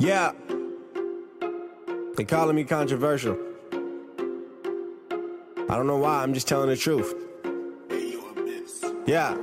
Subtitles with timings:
[0.00, 0.32] Yeah.
[2.16, 3.38] They calling me controversial.
[5.68, 7.14] I don't know why, I'm just telling the truth.
[9.06, 9.36] Yeah.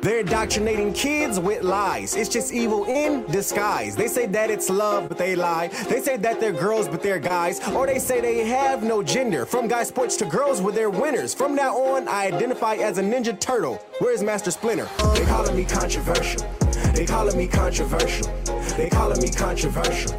[0.00, 2.14] They're indoctrinating kids with lies.
[2.14, 3.96] It's just evil in disguise.
[3.96, 5.68] They say that it's love, but they lie.
[5.88, 7.66] They say that they're girls, but they're guys.
[7.70, 9.44] Or they say they have no gender.
[9.44, 11.34] From guy sports to girls, well, they're winners.
[11.34, 13.82] From now on, I identify as a Ninja Turtle.
[13.98, 14.88] Where's Master Splinter?
[15.14, 16.42] They calling me controversial.
[16.94, 18.32] They calling me controversial.
[18.78, 20.12] They calling me controversial.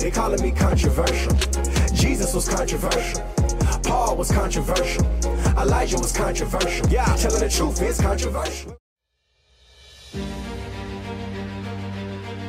[0.00, 1.34] They calling me controversial.
[1.92, 3.20] Jesus was controversial.
[3.84, 5.04] Paul was controversial.
[5.58, 6.88] Elijah was controversial.
[6.88, 8.78] Yeah, telling the truth is controversial.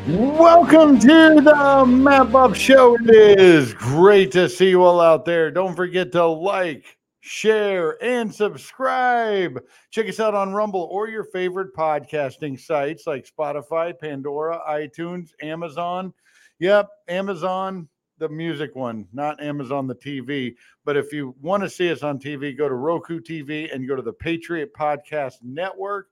[0.07, 2.95] Welcome to the Matt Buff Show.
[3.01, 5.51] It is great to see you all out there.
[5.51, 6.96] Don't forget to like,
[7.27, 9.59] share, and subscribe.
[9.91, 16.13] Check us out on Rumble or your favorite podcasting sites like Spotify, Pandora, iTunes, Amazon.
[16.59, 20.55] Yep, Amazon, the music one, not Amazon, the TV.
[20.85, 23.95] But if you want to see us on TV, go to Roku TV and go
[23.95, 26.07] to the Patriot Podcast Network.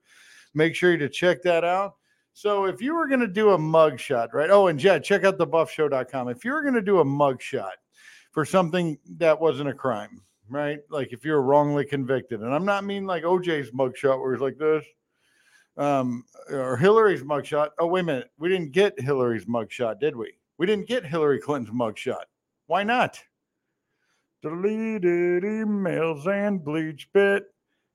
[0.54, 1.96] Make sure you to check that out.
[2.34, 4.50] So if you were going to do a mug shot, right?
[4.50, 6.28] Oh, and Jed, check out thebuffshow.com.
[6.28, 7.72] If you were going to do a mug shot
[8.32, 10.80] for something that wasn't a crime, right?
[10.90, 14.42] Like if you're wrongly convicted, and I'm not mean like OJ's mug shot where he's
[14.42, 14.84] like this,
[15.76, 17.72] um, or Hillary's mug shot.
[17.78, 18.30] Oh, wait a minute.
[18.38, 20.32] We didn't get Hillary's mug shot, did we?
[20.58, 22.26] We didn't get Hillary Clinton's mug shot.
[22.66, 23.20] Why not?
[24.42, 27.42] Deleted emails and BleachBit,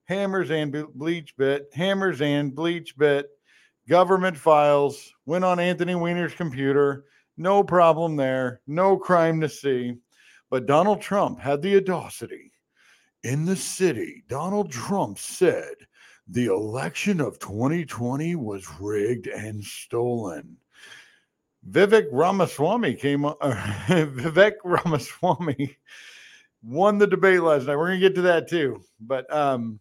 [0.06, 3.24] hammers and BleachBit, hammers and BleachBit
[3.88, 7.06] government files, went on Anthony Weiner's computer.
[7.38, 8.62] No problem there.
[8.68, 9.96] No crime to see.
[10.52, 12.52] But Donald Trump had the audacity
[13.24, 14.24] in the city.
[14.28, 15.74] Donald Trump said
[16.28, 20.58] the election of 2020 was rigged and stolen.
[21.70, 25.78] Vivek Ramaswamy came uh, Vivek Ramaswamy
[26.64, 27.78] won the debate last night.
[27.78, 28.82] We're going to get to that too.
[29.00, 29.80] But um,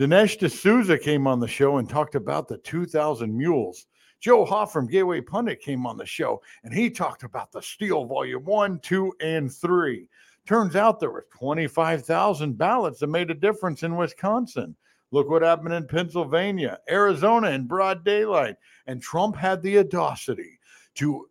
[0.00, 3.86] Dinesh D'Souza came on the show and talked about the 2000 Mules.
[4.24, 8.06] Joe Hoft from Gateway Pundit came on the show and he talked about the Steal
[8.06, 10.08] Volume 1, 2, and 3.
[10.46, 14.74] Turns out there were 25,000 ballots that made a difference in Wisconsin.
[15.10, 18.56] Look what happened in Pennsylvania, Arizona in broad daylight.
[18.86, 20.58] And Trump had the audacity
[20.94, 21.28] to,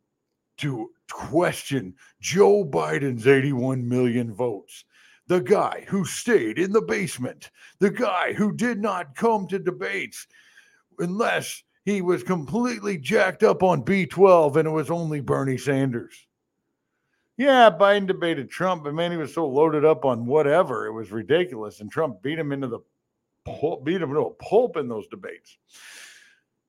[0.58, 4.86] to question Joe Biden's 81 million votes
[5.26, 7.50] the guy who stayed in the basement,
[7.80, 10.28] the guy who did not come to debates
[11.00, 16.28] unless he was completely jacked up on B12 and it was only Bernie Sanders.
[17.38, 20.86] Yeah, Biden debated Trump, but man, he was so loaded up on whatever.
[20.86, 21.82] It was ridiculous.
[21.82, 22.80] And Trump beat him into the
[23.44, 25.58] pulp, beat him into a pulp in those debates.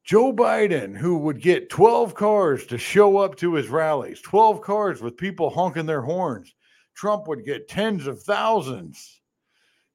[0.04, 5.00] Joe Biden, who would get 12 cars to show up to his rallies, 12 cars
[5.00, 6.54] with people honking their horns.
[6.94, 9.20] Trump would get tens of thousands.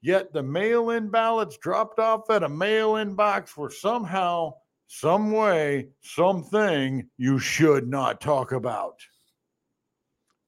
[0.01, 4.53] Yet the mail in ballots dropped off at a mail in box were somehow,
[4.91, 9.00] some way, something you should not talk about.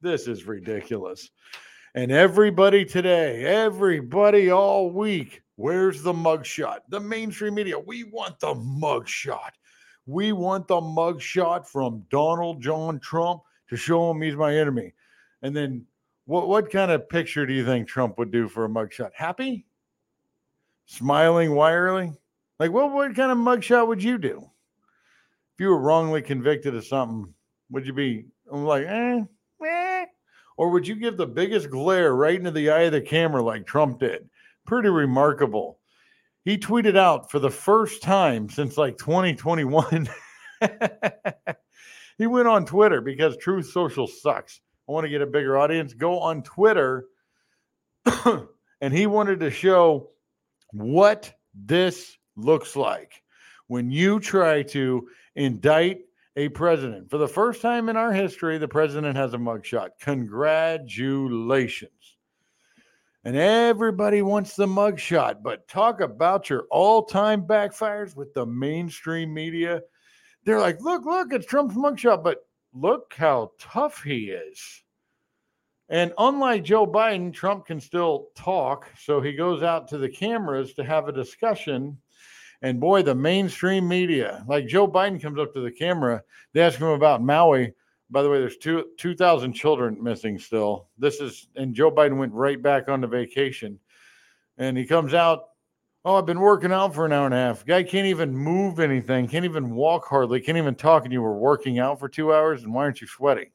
[0.01, 1.29] This is ridiculous.
[1.93, 6.79] And everybody today, everybody all week, where's the mugshot?
[6.89, 9.51] The mainstream media, we want the mugshot.
[10.07, 14.91] We want the mugshot from Donald John Trump to show him he's my enemy.
[15.43, 15.85] And then
[16.25, 19.11] what what kind of picture do you think Trump would do for a mugshot?
[19.13, 19.67] Happy?
[20.87, 22.17] Smiling wirily?
[22.61, 24.37] Like what what kind of mugshot would you do?
[24.37, 27.33] If you were wrongly convicted of something,
[27.71, 29.21] would you be like, eh,
[29.65, 30.05] eh?
[30.57, 33.65] Or would you give the biggest glare right into the eye of the camera like
[33.65, 34.29] Trump did?
[34.67, 35.79] Pretty remarkable.
[36.45, 40.07] He tweeted out for the first time since like 2021.
[42.19, 44.61] he went on Twitter because Truth Social sucks.
[44.87, 47.05] I want to get a bigger audience, go on Twitter.
[48.81, 50.11] and he wanted to show
[50.73, 53.23] what this looks like
[53.67, 56.01] when you try to indict
[56.35, 57.09] a president.
[57.09, 59.89] For the first time in our history, the president has a mugshot.
[59.99, 61.91] Congratulations.
[63.23, 69.31] And everybody wants the mugshot, but talk about your all time backfires with the mainstream
[69.33, 69.81] media.
[70.43, 74.83] They're like, look, look, it's Trump's mugshot, but look how tough he is.
[75.89, 78.89] And unlike Joe Biden, Trump can still talk.
[78.97, 81.97] So he goes out to the cameras to have a discussion.
[82.61, 86.21] And boy, the mainstream media, like Joe Biden comes up to the camera,
[86.53, 87.73] they ask him about Maui.
[88.11, 90.89] By the way, there's two 2,000 children missing still.
[90.97, 93.79] This is, and Joe Biden went right back on the vacation.
[94.57, 95.45] And he comes out,
[96.03, 97.63] Oh, I've been working out for an hour and a half.
[97.63, 101.37] Guy can't even move anything, can't even walk hardly, can't even talk, and you were
[101.37, 103.51] working out for two hours, and why aren't you sweating?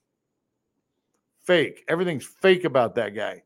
[1.42, 1.84] Fake.
[1.88, 3.42] Everything's fake about that guy.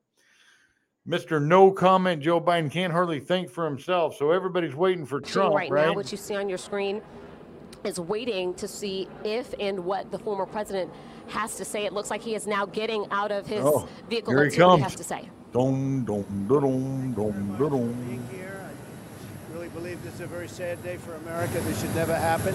[1.08, 1.42] Mr.
[1.42, 4.16] No comment, Joe Biden can't hardly think for himself.
[4.16, 5.86] So everybody's waiting for Trump, right, right?
[5.86, 7.00] now, what you see on your screen
[7.84, 10.90] is waiting to see if and what the former president
[11.28, 11.86] has to say.
[11.86, 14.34] It looks like he is now getting out of his Oh, vehicle.
[14.34, 14.82] here he see what he comes.
[14.82, 15.28] has to say.
[15.52, 16.26] Dum, dum.
[19.48, 21.58] I really believe this is a very sad day for America.
[21.60, 22.54] This should never happen.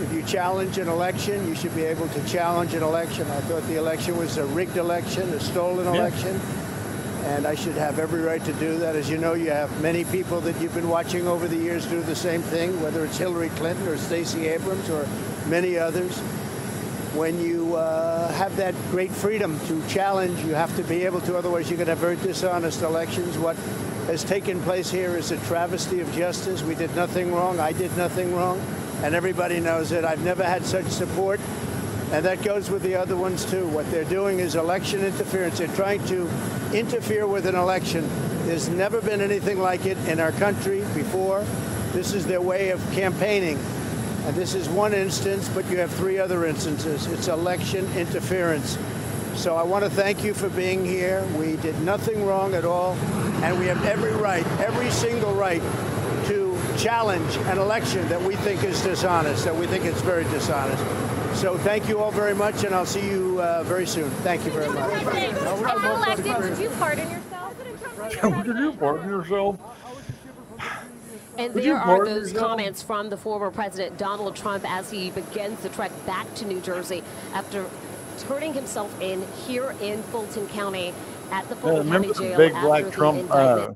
[0.00, 3.26] If you challenge an election, you should be able to challenge an election.
[3.30, 5.94] I thought the election was a rigged election, a stolen Yeah.
[6.00, 6.40] election,
[7.26, 8.94] and I should have every right to do that.
[8.94, 12.00] As you know, you have many people that you've been watching over the years do
[12.02, 15.08] the same thing, whether it's Hillary Clinton or Stacey Abrams or
[15.48, 16.16] many others.
[17.16, 21.36] When you uh, have that great freedom to challenge, you have to be able to,
[21.36, 23.36] otherwise you're going to have very dishonest elections.
[23.38, 23.56] What
[24.06, 26.62] has taken place here is a travesty of justice.
[26.62, 27.58] We did nothing wrong.
[27.58, 28.60] I did nothing wrong.
[29.02, 30.04] And everybody knows it.
[30.04, 31.40] I've never had such support.
[32.12, 33.66] And that goes with the other ones too.
[33.68, 35.58] What they're doing is election interference.
[35.58, 36.28] They're trying to
[36.72, 38.08] interfere with an election.
[38.46, 41.44] There's never been anything like it in our country before.
[41.92, 43.58] This is their way of campaigning.
[44.26, 47.06] And this is one instance, but you have three other instances.
[47.08, 48.78] It's election interference.
[49.34, 51.24] So I want to thank you for being here.
[51.38, 52.94] We did nothing wrong at all,
[53.42, 55.62] and we have every right, every single right,
[56.26, 60.82] to challenge an election that we think is dishonest, that we think it's very dishonest.
[61.36, 64.08] So thank you all very much, and I'll see you uh, very soon.
[64.22, 64.90] Thank you very much.
[65.02, 68.46] How elected would you pardon yourself?
[68.46, 69.60] Would you pardon yourself?
[71.36, 72.48] And there are those yourself?
[72.48, 76.60] comments from the former president Donald Trump as he begins the trek back to New
[76.62, 77.02] Jersey
[77.34, 77.66] after
[78.20, 80.94] turning himself in here in Fulton County
[81.30, 83.30] at the Yeah, Fulton remember County the Jail big after black the Trump?
[83.30, 83.68] Uh,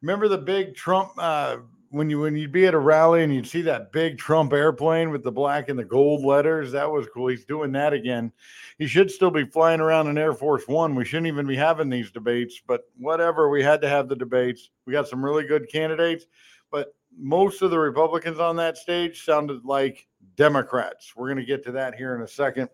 [0.00, 1.56] remember the big Trump uh,
[1.90, 5.10] when you when you'd be at a rally and you'd see that big Trump airplane
[5.10, 6.72] with the black and the gold letters?
[6.72, 7.28] That was cool.
[7.28, 8.32] He's doing that again.
[8.78, 10.94] He should still be flying around in Air Force One.
[10.94, 13.50] We shouldn't even be having these debates, but whatever.
[13.50, 14.70] We had to have the debates.
[14.86, 16.26] We got some really good candidates,
[16.70, 21.12] but most of the Republicans on that stage sounded like Democrats.
[21.16, 22.68] We're going to get to that here in a second.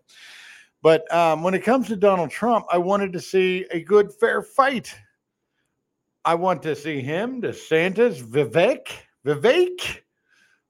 [0.83, 4.43] But um, when it comes to Donald Trump, I wanted to see a good, fair
[4.43, 4.93] fight.
[6.23, 8.89] I want to see him, DeSantis, Vivek,
[9.27, 9.99] Vivek.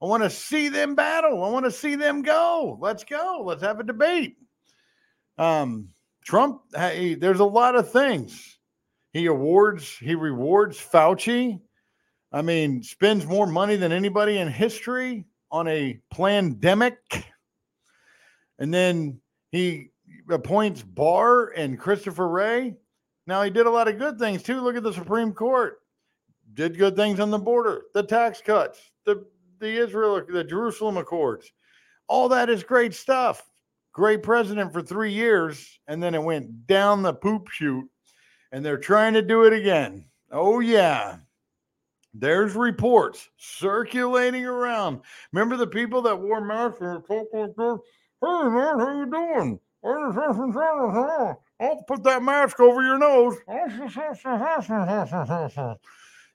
[0.02, 1.44] I want to see them battle.
[1.44, 2.78] I want to see them go.
[2.82, 3.44] Let's go.
[3.46, 4.38] Let's have a debate.
[5.38, 5.90] Um,
[6.24, 8.58] Trump, hey, there's a lot of things.
[9.14, 11.60] He awards, he rewards Fauci.
[12.32, 16.98] I mean, spends more money than anybody in history on a pandemic.
[18.60, 19.22] And then
[19.52, 19.92] he
[20.30, 22.76] appoints Barr and Christopher Wray.
[23.26, 24.62] Now he did a lot of good things too.
[24.62, 25.80] Look at the Supreme Court.
[26.58, 29.24] Did good things on the border, the tax cuts, the
[29.60, 31.52] the Israel, the Jerusalem Accords.
[32.08, 33.48] All that is great stuff.
[33.94, 37.88] Great president for three years, and then it went down the poop chute,
[38.52, 40.06] and they're trying to do it again.
[40.32, 41.18] Oh yeah.
[42.16, 45.02] There's reports circulating around.
[45.32, 47.04] Remember the people that wore masks and?
[47.08, 49.60] Hey man, how you doing?
[51.60, 53.36] I'll put that mask over your nose.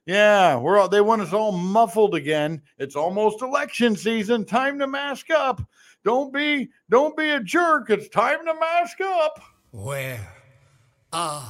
[0.05, 2.61] Yeah, we're all, they want us all muffled again.
[2.77, 4.43] It's almost election season.
[4.45, 5.61] Time to mask up.
[6.03, 7.89] Don't be don't be a jerk.
[7.89, 9.39] It's time to mask up.
[9.71, 10.19] Wear
[11.13, 11.41] a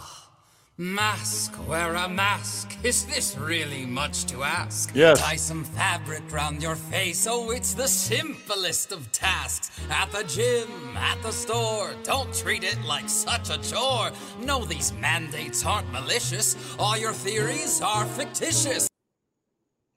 [0.84, 1.56] mask.
[1.68, 2.78] Wear a mask.
[2.84, 4.92] Is this really much to ask?
[4.94, 5.20] Yes.
[5.20, 7.26] Tie some fabric round your face.
[7.30, 9.80] Oh, it's the simplest of tasks.
[9.90, 11.94] At the gym, at the store.
[12.04, 14.12] Don't treat it like such a chore.
[14.42, 16.58] No, these mandates aren't malicious.
[16.78, 18.90] All your theories are fictitious.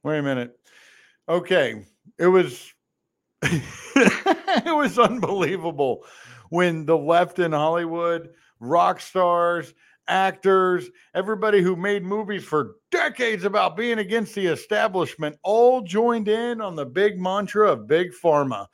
[0.04, 0.56] Wait a minute.
[1.28, 1.84] Okay.
[2.16, 2.72] It was
[3.42, 6.04] it was unbelievable
[6.50, 9.74] when the left in Hollywood, rock stars,
[10.08, 16.60] actors, everybody who made movies for decades about being against the establishment all joined in
[16.60, 18.66] on the big mantra of big pharma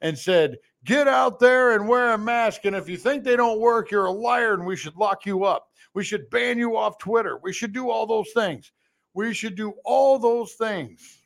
[0.00, 3.60] and said, "Get out there and wear a mask and if you think they don't
[3.60, 5.68] work, you're a liar and we should lock you up.
[5.94, 7.38] We should ban you off Twitter.
[7.42, 8.72] We should do all those things.
[9.14, 11.20] We should do all those things."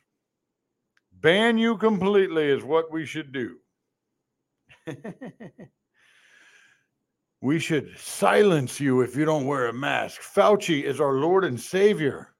[1.21, 3.57] Ban you completely is what we should do.
[7.41, 10.21] we should silence you if you don't wear a mask.
[10.21, 12.33] Fauci is our Lord and Savior.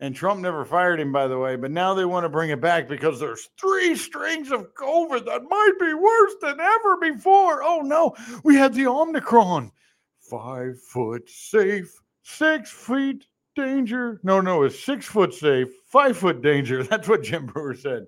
[0.00, 2.60] And Trump never fired him, by the way, but now they want to bring it
[2.60, 7.64] back because there's three strings of COVID that might be worse than ever before.
[7.64, 9.72] Oh no, we had the Omicron.
[10.20, 11.92] Five foot safe,
[12.22, 14.20] six feet danger.
[14.22, 16.82] No, no, it's six foot safe, five foot danger.
[16.84, 18.06] That's what Jim Breuer said.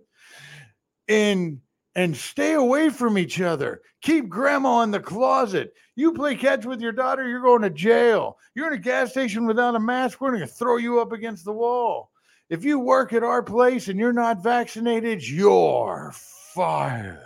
[1.09, 1.61] And
[1.95, 3.83] and stay away from each other.
[4.03, 5.75] Keep grandma in the closet.
[5.97, 8.39] You play catch with your daughter, you're going to jail.
[8.55, 11.45] You're in a gas station without a mask, we're going to throw you up against
[11.45, 12.11] the wall.
[12.49, 16.13] If you work at our place and you're not vaccinated, you're
[16.55, 17.21] fired.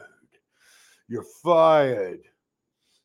[1.09, 2.21] You're fired.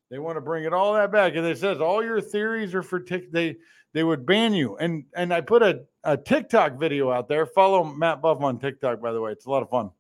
[0.10, 2.82] They want to bring it all that back, and it says all your theories are
[2.82, 3.32] for tick.
[3.32, 3.58] They
[3.94, 4.76] they would ban you.
[4.78, 7.46] And and I put a, a TikTok video out there.
[7.46, 9.32] Follow Matt Buff on TikTok, by the way.
[9.32, 9.92] It's a lot of fun.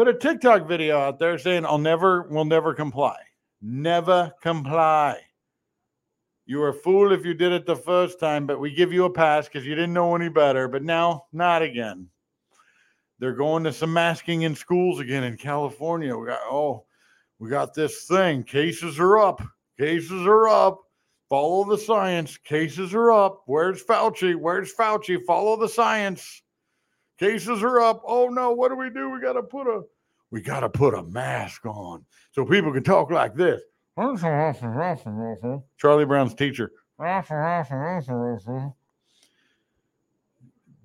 [0.00, 3.18] Put a TikTok video out there saying I'll never will never comply.
[3.60, 5.18] Never comply.
[6.46, 9.04] You were a fool if you did it the first time, but we give you
[9.04, 10.68] a pass because you didn't know any better.
[10.68, 12.08] But now, not again.
[13.18, 16.16] They're going to some masking in schools again in California.
[16.16, 16.86] We got oh,
[17.38, 18.42] we got this thing.
[18.44, 19.42] Cases are up.
[19.78, 20.80] Cases are up.
[21.28, 22.38] Follow the science.
[22.38, 23.42] Cases are up.
[23.44, 24.34] Where's Fauci?
[24.34, 25.22] Where's Fauci?
[25.26, 26.40] Follow the science.
[27.20, 28.02] Cases are up.
[28.06, 29.10] Oh no, what do we do?
[29.10, 29.82] We gotta put a
[30.30, 33.60] we gotta put a mask on so people can talk like this.
[35.76, 36.72] Charlie Brown's teacher.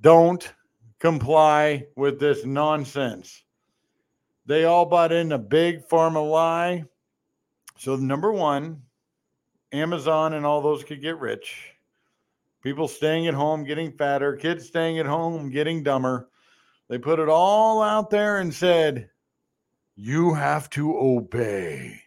[0.01, 0.53] Don't
[0.99, 3.43] comply with this nonsense.
[4.45, 6.83] They all bought in a big pharma lie.
[7.77, 8.81] So, number one,
[9.71, 11.74] Amazon and all those could get rich.
[12.65, 16.31] People staying at home getting fatter, kids staying at home getting dumber.
[16.89, 19.11] They put it all out there and said,
[19.95, 22.01] you have to obey.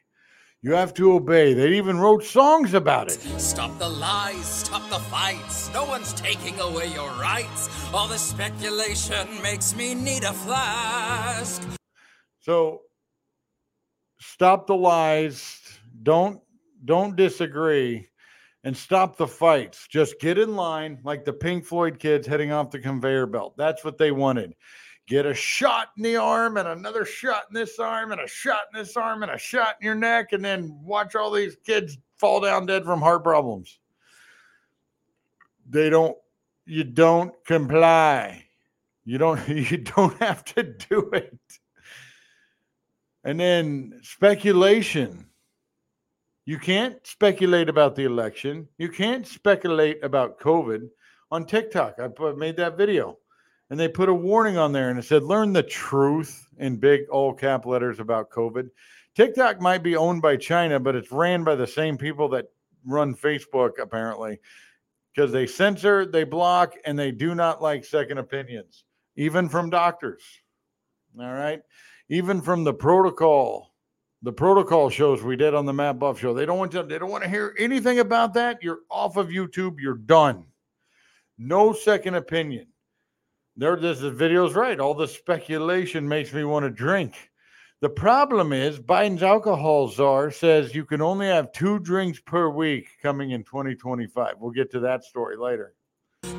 [0.60, 1.54] You have to obey.
[1.54, 3.20] They even wrote songs about it.
[3.38, 5.72] Stop the lies, stop the fights.
[5.72, 7.68] No one's taking away your rights.
[7.94, 11.62] All the speculation makes me need a flask.
[12.40, 12.80] So
[14.18, 15.60] stop the lies.
[16.02, 16.40] Don't
[16.84, 18.08] don't disagree
[18.64, 19.86] and stop the fights.
[19.88, 23.54] Just get in line like the Pink Floyd kids heading off the conveyor belt.
[23.56, 24.54] That's what they wanted.
[25.06, 28.62] Get a shot in the arm and another shot in this arm and a shot
[28.72, 31.96] in this arm and a shot in your neck and then watch all these kids
[32.18, 33.78] fall down dead from heart problems.
[35.68, 36.16] They don't
[36.66, 38.44] you don't comply.
[39.06, 41.38] You don't you don't have to do it.
[43.24, 45.27] And then speculation.
[46.48, 48.66] You can't speculate about the election.
[48.78, 50.88] You can't speculate about COVID
[51.30, 51.96] on TikTok.
[52.00, 53.18] I made that video.
[53.68, 57.02] And they put a warning on there and it said, learn the truth in big
[57.10, 58.70] all cap letters about COVID.
[59.14, 62.46] TikTok might be owned by China, but it's ran by the same people that
[62.86, 64.38] run Facebook, apparently,
[65.14, 68.84] because they censor, they block, and they do not like second opinions,
[69.16, 70.22] even from doctors.
[71.20, 71.60] All right
[72.08, 73.67] even from the protocol,
[74.22, 76.34] the protocol shows we did on the Matt Buff show.
[76.34, 78.58] They don't want to, they don't want to hear anything about that.
[78.62, 79.78] You're off of YouTube.
[79.78, 80.44] You're done.
[81.38, 82.66] No second opinion.
[83.56, 84.78] There, this video's right.
[84.78, 87.14] All the speculation makes me want to drink.
[87.80, 92.88] The problem is Biden's alcohol czar says you can only have two drinks per week
[93.00, 94.34] coming in 2025.
[94.38, 95.74] We'll get to that story later.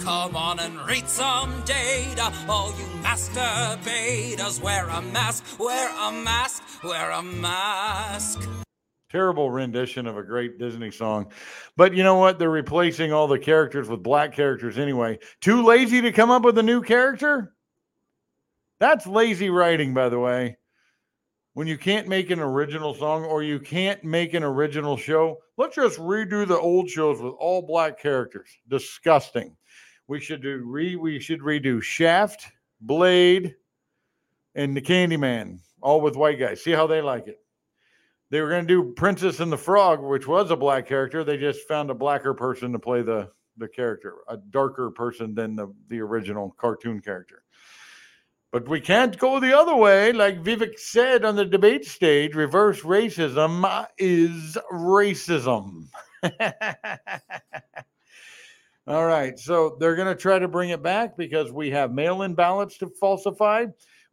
[0.09, 2.33] Come on and read some data.
[2.47, 8.49] All you masturbators, wear a mask, wear a mask, wear a mask.
[9.11, 11.31] Terrible rendition of a great Disney song.
[11.77, 12.39] But you know what?
[12.39, 15.19] They're replacing all the characters with black characters anyway.
[15.41, 17.53] Too lazy to come up with a new character?
[18.79, 20.57] That's lazy writing, by the way.
[21.53, 25.75] When you can't make an original song or you can't make an original show, let's
[25.75, 28.49] just redo the old shows with all black characters.
[28.67, 29.55] Disgusting.
[30.09, 32.51] We should do re we should redo Shaft,
[32.81, 33.53] Blade,
[34.55, 36.63] and the Candyman, all with white guys.
[36.63, 37.37] See how they like it.
[38.31, 41.23] They were going to do Princess and the Frog, which was a black character.
[41.23, 45.55] They just found a blacker person to play the the character, a darker person than
[45.55, 47.43] the the original cartoon character.
[48.51, 50.11] But we can't go the other way.
[50.11, 55.85] Like Vivek said on the debate stage, reverse racism is racism.
[58.87, 59.37] All right.
[59.37, 62.77] So they're going to try to bring it back because we have mail in ballots
[62.79, 63.65] to falsify.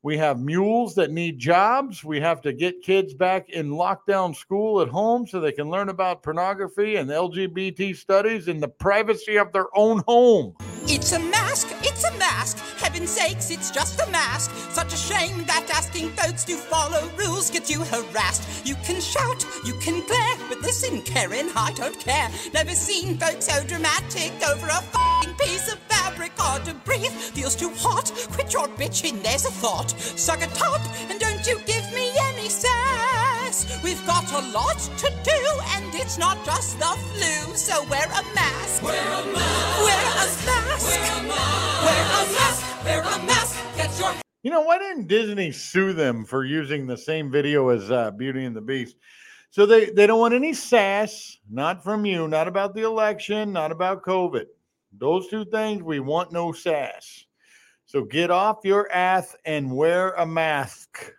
[0.06, 2.04] We have mules that need jobs.
[2.04, 5.88] We have to get kids back in lockdown school at home so they can learn
[5.88, 10.54] about pornography and LGBT studies in the privacy of their own home.
[10.86, 12.58] It's a mask, it's a mask.
[12.78, 14.52] Heaven's sakes, it's just a mask.
[14.70, 18.64] Such a shame that asking folks to follow rules gets you harassed.
[18.64, 22.28] You can shout, you can glare, but listen, Karen, I don't care.
[22.54, 25.80] Never seen folks so dramatic over a f***ing piece of
[26.16, 26.32] fabric.
[26.36, 28.10] Hard to breathe, feels too hot.
[28.32, 29.90] Quit your bitching, there's a thought.
[30.00, 30.80] Suck a top,
[31.10, 33.80] and don't you give me any sass.
[33.82, 35.40] We've got a lot to do,
[35.74, 37.56] and it's not just the flu.
[37.56, 38.82] So wear a mask.
[38.82, 39.82] Wear a mask.
[39.84, 40.86] Wear a mask.
[40.86, 41.84] Wear a mask.
[41.84, 42.84] Wear a mask.
[42.84, 43.76] Wear a mask.
[43.76, 47.90] Get your You know, why didn't Disney sue them for using the same video as
[47.90, 48.96] uh, Beauty and the Beast?
[49.50, 53.72] So they, they don't want any sass, not from you, not about the election, not
[53.72, 54.46] about COVID.
[54.98, 57.24] Those two things, we want no sass.
[57.84, 61.12] So get off your ass and wear a mask.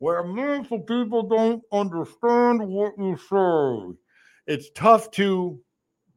[0.00, 3.96] Wear a people don't understand what you say.
[4.52, 5.60] It's tough to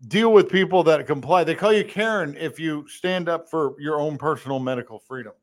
[0.08, 1.44] deal with people that comply.
[1.44, 5.34] They call you Karen if you stand up for your own personal medical freedom.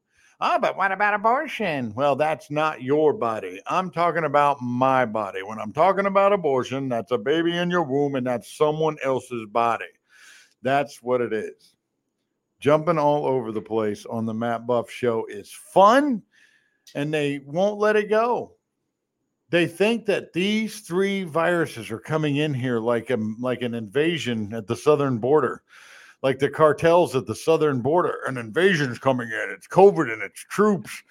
[0.40, 1.94] Oh, but what about abortion?
[1.94, 3.62] Well, that's not your body.
[3.68, 5.44] I'm talking about my body.
[5.44, 9.46] When I'm talking about abortion, that's a baby in your womb and that's someone else's
[9.46, 9.84] body.
[10.62, 11.74] That's what it is.
[12.60, 16.22] Jumping all over the place on the Matt Buff show is fun
[16.94, 18.52] and they won't let it go.
[19.50, 24.54] They think that these three viruses are coming in here like a, like an invasion
[24.54, 25.62] at the southern border
[26.22, 28.20] like the cartels at the southern border.
[28.26, 29.50] An invasion's coming in.
[29.50, 31.02] It's COVID and it's troops.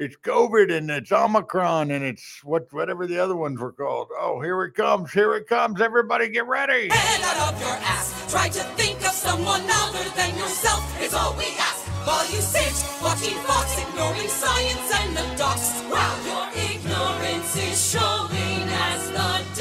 [0.00, 4.08] It's COVID and it's Omicron and it's what whatever the other ones were called.
[4.18, 5.12] Oh, here it comes.
[5.12, 5.78] Here it comes.
[5.78, 6.88] Everybody get ready.
[6.90, 8.32] head out of your ass.
[8.32, 11.84] Try to think of someone other than yourself is all we ask.
[12.08, 15.82] While you sit watching Fox, ignoring science and the docs.
[15.92, 19.59] While your ignorance is showing as the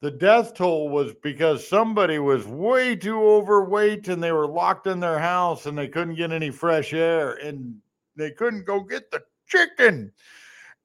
[0.00, 5.00] The death toll was because somebody was way too overweight and they were locked in
[5.00, 7.76] their house and they couldn't get any fresh air and
[8.14, 10.12] they couldn't go get the chicken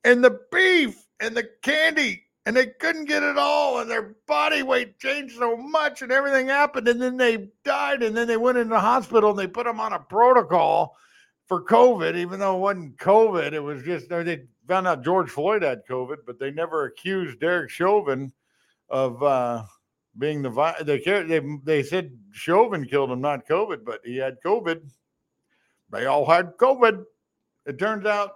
[0.03, 4.63] and the beef and the candy and they couldn't get it all and their body
[4.63, 8.57] weight changed so much and everything happened and then they died and then they went
[8.57, 10.97] into the hospital and they put them on a protocol
[11.47, 13.53] for COVID, even though it wasn't COVID.
[13.53, 17.69] It was just they found out George Floyd had COVID, but they never accused Derek
[17.69, 18.33] Chauvin
[18.93, 19.63] of uh,
[20.19, 24.81] being the they they they said Chauvin killed him, not COVID, but he had COVID.
[25.91, 27.03] They all had COVID.
[27.65, 28.33] It turns out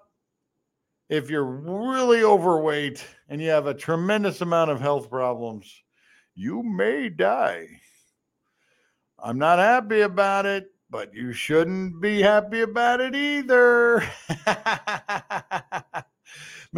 [1.10, 5.72] if you're really overweight and you have a tremendous amount of health problems,
[6.34, 7.68] you may die.
[9.20, 14.04] I'm not happy about it, but you shouldn't be happy about it either.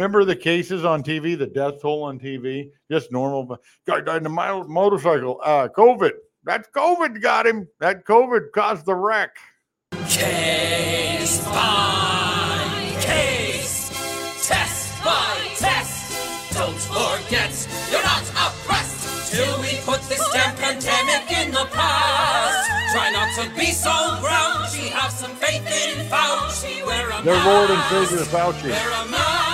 [0.00, 2.70] Remember the cases on TV, the death toll on TV?
[2.90, 3.58] Just normal.
[3.86, 5.38] Guy died in a mo- motorcycle.
[5.44, 6.12] Uh, COVID.
[6.42, 7.68] That's COVID got him.
[7.80, 9.36] That COVID caused the wreck.
[10.08, 13.90] Case by case,
[14.48, 16.54] test by test.
[16.54, 17.52] Don't forget,
[17.90, 22.70] you're not oppressed till we put this damn pandemic in the past.
[22.94, 24.88] Try not to be so grouchy.
[24.88, 26.86] Have some faith in Fauci.
[26.86, 27.46] Wear a Their mask.
[27.46, 28.70] Lord and Savior Fauci.
[28.70, 29.49] Wear a mask.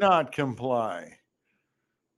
[0.00, 1.18] Not comply.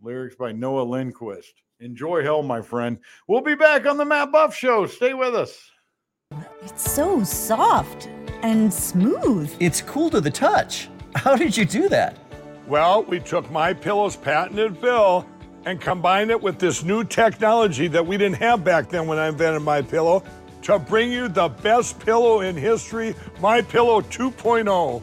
[0.02, 1.62] Lyrics by Noah Lindquist.
[1.80, 2.98] Enjoy hell, my friend.
[3.26, 4.86] We'll be back on the Matt Buff Show.
[4.86, 5.58] Stay with us.
[6.62, 8.08] It's so soft
[8.42, 9.52] and smooth.
[9.60, 10.88] It's cool to the touch.
[11.16, 12.16] How did you do that?
[12.66, 15.26] Well, we took my pillow's patented fill
[15.64, 19.28] and combined it with this new technology that we didn't have back then when I
[19.28, 20.22] invented my pillow
[20.62, 25.02] to bring you the best pillow in history, My Pillow 2.0.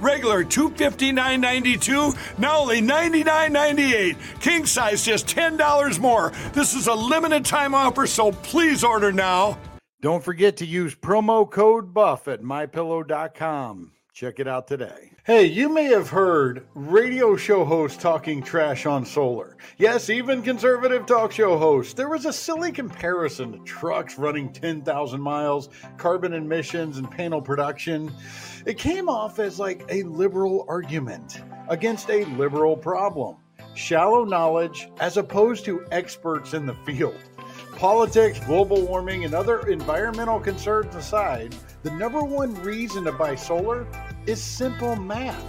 [0.00, 4.16] regular $259.92, now only $99.98.
[4.40, 6.32] King size just $10 more.
[6.52, 9.58] This is a limited time offer, so please order now.
[10.02, 13.92] Don't forget to use promo code BUFF at mypillow.com.
[14.12, 15.12] Check it out today.
[15.26, 19.56] Hey, you may have heard radio show hosts talking trash on solar.
[19.76, 21.92] Yes, even conservative talk show hosts.
[21.92, 28.10] There was a silly comparison to trucks running 10,000 miles, carbon emissions, and panel production.
[28.66, 33.36] It came off as like a liberal argument against a liberal problem.
[33.74, 37.14] Shallow knowledge as opposed to experts in the field.
[37.76, 43.86] Politics, global warming, and other environmental concerns aside, the number one reason to buy solar
[44.26, 45.44] is simple math.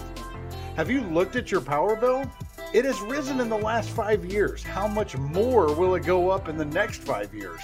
[0.75, 2.29] Have you looked at your power bill?
[2.71, 4.61] It has risen in the last five years.
[4.61, 7.61] How much more will it go up in the next five years?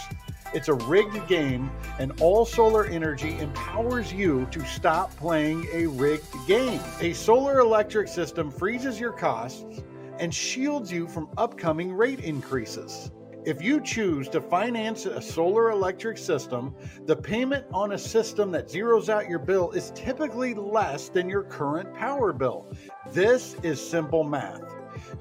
[0.53, 6.27] It's a rigged game, and All Solar Energy empowers you to stop playing a rigged
[6.45, 6.79] game.
[7.01, 9.81] A solar electric system freezes your costs
[10.19, 13.09] and shields you from upcoming rate increases.
[13.45, 16.75] If you choose to finance a solar electric system,
[17.07, 21.43] the payment on a system that zeroes out your bill is typically less than your
[21.43, 22.71] current power bill.
[23.11, 24.61] This is simple math.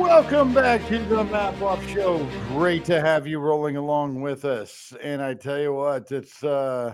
[0.03, 2.27] Welcome back to the Matt Buff Show.
[2.49, 4.93] Great to have you rolling along with us.
[5.01, 6.93] And I tell you what, it's uh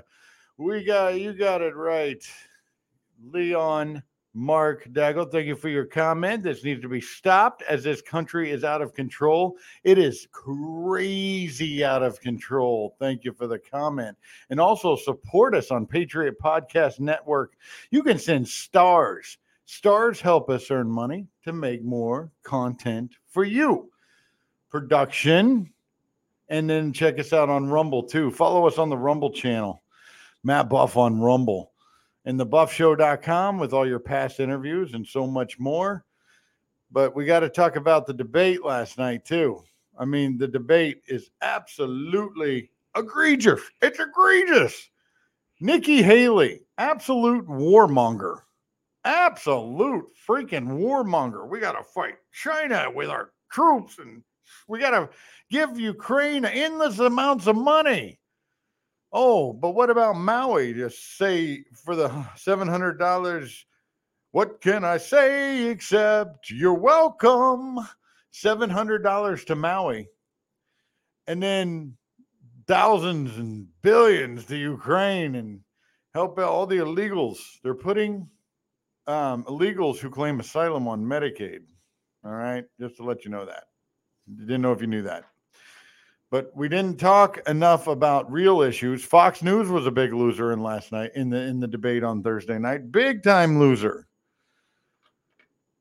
[0.58, 2.24] we got you got it right.
[3.34, 4.04] Leon
[4.36, 6.44] Mark Daggle, thank you for your comment.
[6.44, 9.58] This needs to be stopped as this country is out of control.
[9.84, 12.96] It is crazy out of control.
[13.00, 14.16] Thank you for the comment.
[14.52, 17.58] And also support us on Patriot Podcast Network.
[17.90, 19.40] You can send stars.
[19.72, 23.92] Stars help us earn money to make more content for you.
[24.72, 25.72] Production.
[26.50, 28.32] And then check us out on Rumble too.
[28.32, 29.84] Follow us on the Rumble channel.
[30.44, 31.72] Matt Buff on Rumble
[32.26, 36.04] and thebuffshow.com with all your past interviews and so much more.
[36.92, 39.62] But we got to talk about the debate last night, too.
[40.00, 43.62] I mean, the debate is absolutely egregious.
[43.84, 44.90] It's egregious.
[45.62, 48.40] Nikki Haley, absolute warmonger.
[49.06, 51.48] Absolute freaking warmonger.
[51.48, 54.24] We got to fight China with our troops and
[54.68, 55.10] we got to
[55.50, 58.20] give Ukraine endless amounts of money.
[59.12, 60.74] Oh, but what about Maui?
[60.74, 63.64] Just say for the $700,
[64.32, 67.80] what can I say except you're welcome?
[68.34, 70.08] $700 to Maui.
[71.26, 71.96] And then
[72.68, 75.62] thousands and billions to Ukraine and
[76.14, 77.38] help out all the illegals.
[77.64, 78.28] They're putting
[79.10, 81.62] um, illegals who claim asylum on Medicaid.
[82.24, 83.64] All right, just to let you know that.
[84.38, 85.26] Didn't know if you knew that.
[86.30, 89.04] But we didn't talk enough about real issues.
[89.04, 92.22] Fox News was a big loser in last night in the in the debate on
[92.22, 92.92] Thursday night.
[92.92, 94.08] Big time loser.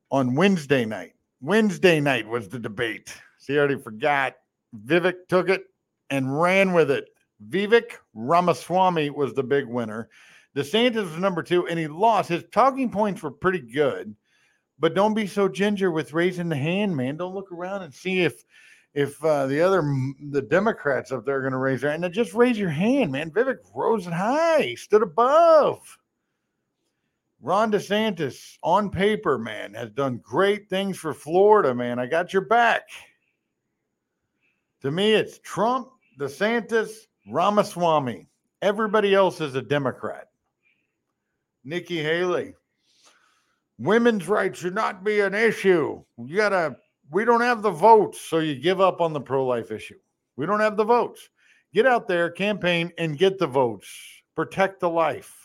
[0.09, 1.13] On Wednesday night.
[1.39, 3.13] Wednesday night was the debate.
[3.37, 4.37] See, I already forgot.
[4.85, 5.65] Vivek took it
[6.09, 7.09] and ran with it.
[7.47, 10.09] Vivek Ramaswamy was the big winner.
[10.59, 12.27] DeSantis was number two, and he lost.
[12.27, 14.13] His talking points were pretty good,
[14.77, 17.15] but don't be so ginger with raising the hand, man.
[17.15, 18.43] Don't look around and see if
[18.93, 19.81] if uh, the other
[20.31, 22.11] the Democrats up there are going to raise their hand.
[22.11, 23.31] Just raise your hand, man.
[23.31, 25.97] Vivek rose it high, stood above.
[27.41, 31.97] Ron DeSantis, on paper, man, has done great things for Florida, man.
[31.97, 32.81] I got your back.
[34.81, 35.87] To me, it's Trump,
[36.19, 36.89] DeSantis,
[37.29, 38.27] Ramaswamy.
[38.61, 40.28] Everybody else is a Democrat.
[41.63, 42.53] Nikki Haley.
[43.77, 46.03] Women's rights should not be an issue.
[46.17, 46.75] You got to,
[47.11, 49.99] we don't have the votes, so you give up on the pro life issue.
[50.35, 51.29] We don't have the votes.
[51.73, 53.87] Get out there, campaign, and get the votes.
[54.35, 55.35] Protect the life.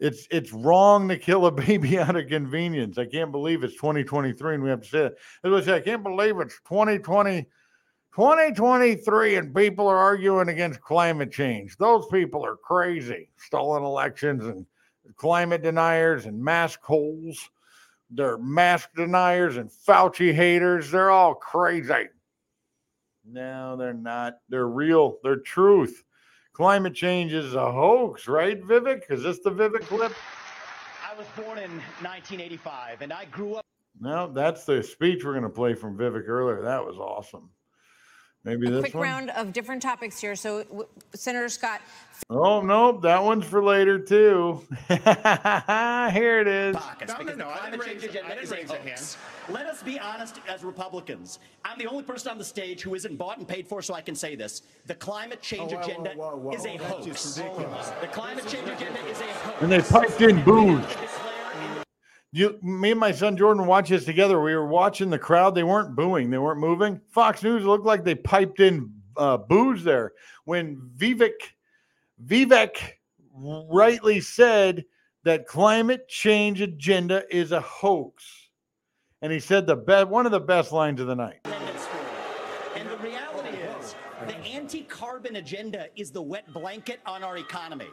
[0.00, 2.98] It's it's wrong to kill a baby out of convenience.
[2.98, 5.18] I can't believe it's 2023 and we have to say it.
[5.44, 7.46] As I say, I can't believe it's 2020,
[8.14, 11.76] 2023 and people are arguing against climate change.
[11.76, 13.30] Those people are crazy.
[13.36, 14.66] Stolen elections and
[15.16, 17.50] climate deniers and mask holes.
[18.10, 20.90] They're mask deniers and Fauci haters.
[20.90, 22.08] They're all crazy.
[23.24, 24.38] No, they're not.
[24.48, 25.18] They're real.
[25.22, 26.02] They're truth.
[26.52, 29.02] Climate change is a hoax, right, Vivek?
[29.08, 30.12] Is this the Vivek clip?
[31.08, 31.70] I was born in
[32.02, 33.64] 1985 and I grew up.
[34.00, 36.60] No, that's the speech we're going to play from Vivek earlier.
[36.62, 37.50] That was awesome.
[38.44, 39.02] Maybe a this quick one.
[39.02, 40.34] round of different topics here.
[40.34, 41.82] So, w- Senator Scott,
[42.28, 44.62] Oh no, that one's for later too.
[44.88, 46.76] Here it is.
[47.08, 47.48] No, no, no.
[47.48, 49.16] I didn't raise, I didn't raise a hand.
[49.48, 51.40] Let us be honest as Republicans.
[51.64, 54.00] I'm the only person on the stage who isn't bought and paid for, so I
[54.00, 54.62] can say this.
[54.86, 57.06] The climate oh, change Oh, whoa, agenda whoa, whoa, is a hoax.
[57.06, 57.90] That's just ridiculous.
[58.00, 59.62] The climate change agenda is a hoax.
[59.62, 60.84] And they piped in booze.
[62.32, 64.40] You, me and my son Jordan watched this together.
[64.40, 65.54] We were watching the crowd.
[65.54, 66.30] They weren't booing.
[66.30, 67.00] They weren't moving.
[67.08, 70.12] Fox News looked like they piped in uh, booze there
[70.44, 71.32] when Vivek
[72.24, 72.76] Vivek
[73.34, 74.84] rightly said
[75.24, 78.24] that climate change agenda is a hoax.
[79.22, 81.40] And he said the best one of the best lines of the night.
[81.44, 83.94] And the reality is,
[84.26, 87.88] the anti carbon agenda is the wet blanket on our economy.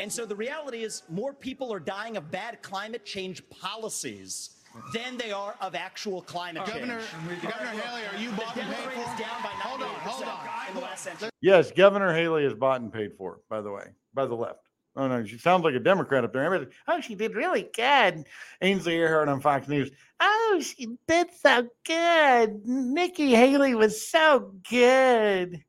[0.00, 4.56] And so the reality is, more people are dying of bad climate change policies
[4.94, 7.42] than they are of actual climate Governor, change.
[7.42, 9.04] Governor Haley, are you The bought and paid for?
[9.18, 11.28] down by Hold on, hold 98% in the last century.
[11.42, 14.60] Yes, Governor Haley is bought and paid for, by the way, by the left.
[14.96, 16.44] Oh no, she sounds like a Democrat up there.
[16.44, 18.24] Everybody's, oh, she did really good.
[18.62, 19.90] Ainsley Earhardt on Fox News.
[20.18, 22.60] Oh, she did so good.
[22.64, 25.62] Nikki Haley was so good.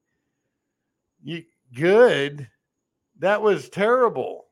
[1.22, 2.48] You good?
[3.22, 4.48] That was terrible.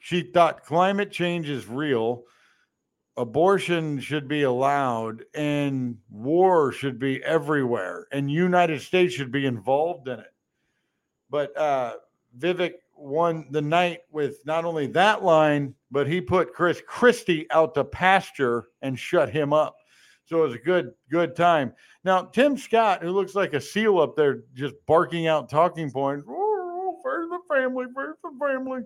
[0.00, 2.24] She thought climate change is real,
[3.16, 10.08] abortion should be allowed, and war should be everywhere, and United States should be involved
[10.08, 10.32] in it.
[11.30, 11.94] But uh,
[12.36, 17.74] Vivek won the night with not only that line, but he put Chris Christie out
[17.74, 19.76] to pasture and shut him up.
[20.26, 21.72] So it was a good, good time.
[22.02, 26.26] Now, Tim Scott, who looks like a seal up there, just barking out talking points.
[27.54, 27.86] "Oh, Where's the family?
[27.92, 28.82] Where's the family?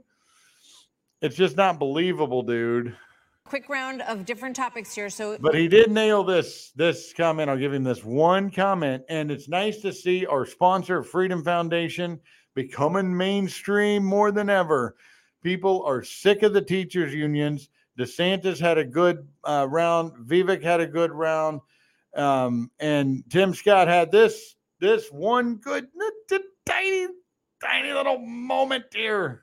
[1.20, 2.96] It's just not believable, dude.
[3.44, 5.08] Quick round of different topics here.
[5.08, 7.48] So, But he did nail this this comment.
[7.48, 12.20] I'll give him this one comment, and it's nice to see our sponsor, Freedom Foundation,
[12.54, 14.96] becoming mainstream more than ever.
[15.42, 17.70] People are sick of the teachers unions.
[17.98, 20.12] DeSantis had a good uh, round.
[20.26, 21.60] Vivek had a good round,
[22.14, 25.88] um, and Tim Scott had this this one good
[26.66, 27.08] tiny
[27.60, 29.42] tiny little moment here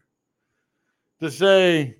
[1.19, 1.95] to say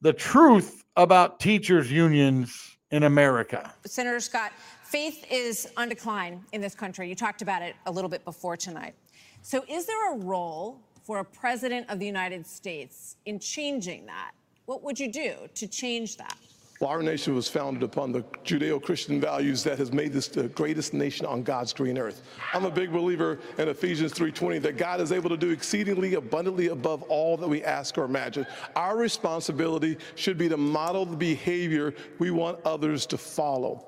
[0.00, 3.72] the truth about teachers unions in America.
[3.84, 4.52] Senator Scott,
[4.84, 7.08] faith is on decline in this country.
[7.08, 8.94] You talked about it a little bit before tonight.
[9.42, 14.32] So, is there a role for a president of the United States in changing that?
[14.66, 16.36] What would you do to change that?
[16.80, 20.44] Well, our nation was founded upon the Judeo Christian values that has made this the
[20.44, 22.22] greatest nation on God's green earth.
[22.54, 26.68] I'm a big believer in Ephesians 3:20 that God is able to do exceedingly abundantly
[26.68, 28.46] above all that we ask or imagine.
[28.76, 33.84] Our responsibility should be to model the behavior we want others to follow.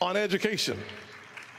[0.00, 0.78] On education,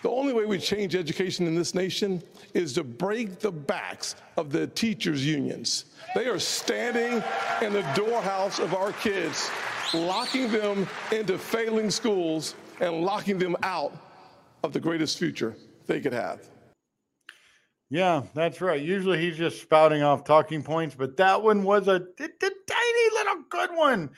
[0.02, 2.24] the only way we change education in this nation
[2.56, 5.86] is to break the backs of the teachers' unions.
[6.16, 7.24] They are standing
[7.62, 9.52] in the doorhouse of our kids,
[9.94, 13.96] locking them into failing schools and locking them out
[14.64, 15.56] of the greatest future
[15.88, 16.42] they could have.
[17.90, 18.82] Yeah, that's right.
[18.82, 23.72] Usually he's just spouting off talking points, but that one was a tiny little good
[23.76, 24.10] one.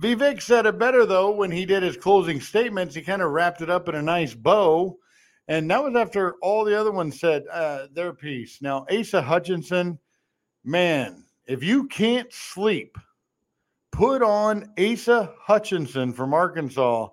[0.00, 2.94] Vivek said it better though when he did his closing statements.
[2.94, 4.98] He kind of wrapped it up in a nice bow,
[5.46, 8.60] and that was after all the other ones said uh, their piece.
[8.60, 10.00] Now, Asa Hutchinson,
[10.64, 12.98] man, if you can't sleep,
[13.92, 17.08] put on Asa Hutchinson from Arkansas,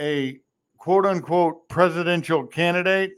[0.00, 0.40] a
[0.76, 3.12] quote unquote presidential candidate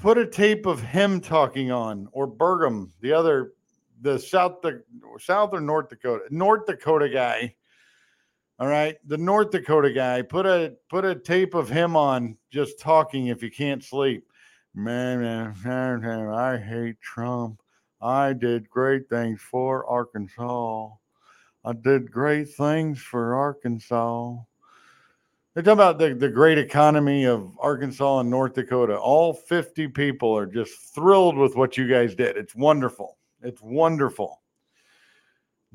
[0.00, 3.52] put a tape of him talking on or Burgum, the other,
[4.00, 4.82] the South, the
[5.18, 7.54] South or North Dakota, North Dakota guy.
[8.58, 10.22] All right, the North Dakota guy.
[10.22, 14.24] Put a put a tape of him on just talking if you can't sleep.
[14.74, 17.60] Man, man, man, man, I hate Trump.
[18.00, 20.88] I did great things for Arkansas.
[21.64, 24.36] I did great things for Arkansas.
[25.54, 28.96] They talk about the, the great economy of Arkansas and North Dakota.
[28.96, 32.36] All 50 people are just thrilled with what you guys did.
[32.36, 33.18] It's wonderful.
[33.42, 34.40] It's wonderful.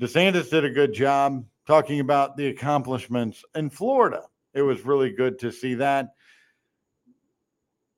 [0.00, 4.22] DeSantis did a good job talking about the accomplishments in Florida.
[4.54, 6.14] It was really good to see that.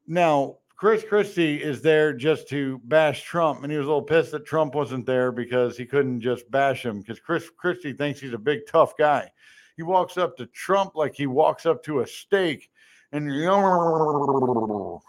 [0.07, 4.31] Now, Chris Christie is there just to bash Trump, and he was a little pissed
[4.31, 8.33] that Trump wasn't there because he couldn't just bash him because Chris Christie thinks he's
[8.33, 9.29] a big tough guy.
[9.77, 12.71] He walks up to Trump like he walks up to a steak,
[13.11, 13.29] and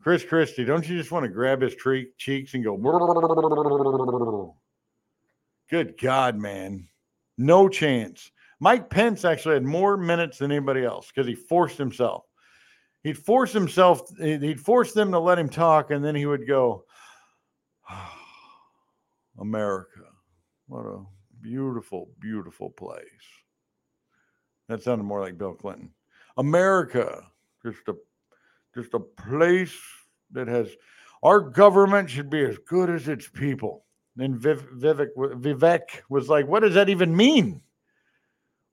[0.00, 2.76] Chris Christie, don't you just want to grab his tre- cheeks and go?
[5.70, 6.86] Good God, man,
[7.36, 8.30] no chance.
[8.60, 12.26] Mike Pence actually had more minutes than anybody else because he forced himself
[13.06, 16.84] he'd force himself he'd force them to let him talk and then he would go
[19.38, 20.00] america
[20.66, 20.98] what a
[21.40, 23.04] beautiful beautiful place.
[24.68, 25.90] That sounded more like bill clinton.
[26.36, 27.22] America
[27.62, 27.94] just a
[28.74, 29.76] just a place
[30.32, 30.68] that has
[31.22, 33.84] our government should be as good as its people.
[34.18, 37.62] And Viv, vivek vivek was like what does that even mean?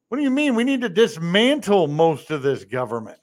[0.09, 0.55] What do you mean?
[0.55, 3.19] We need to dismantle most of this government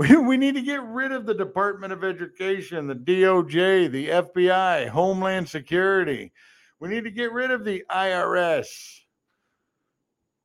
[0.00, 4.88] we, we need to get rid of the Department of Education, the DOJ, the FBI,
[4.88, 6.32] Homeland Security.
[6.78, 9.00] We need to get rid of the IRS.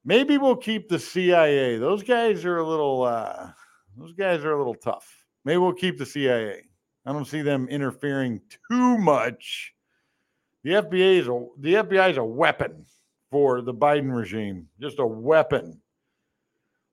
[0.04, 1.78] Maybe we'll keep the CIA.
[1.78, 3.52] Those guys are a little uh
[3.96, 5.10] those guys are a little tough.
[5.46, 6.64] Maybe we'll keep the CIA.
[7.06, 9.74] I don't see them interfering too much.
[10.64, 12.86] The FBI is a the FBI is a weapon
[13.32, 15.80] for the Biden regime, just a weapon.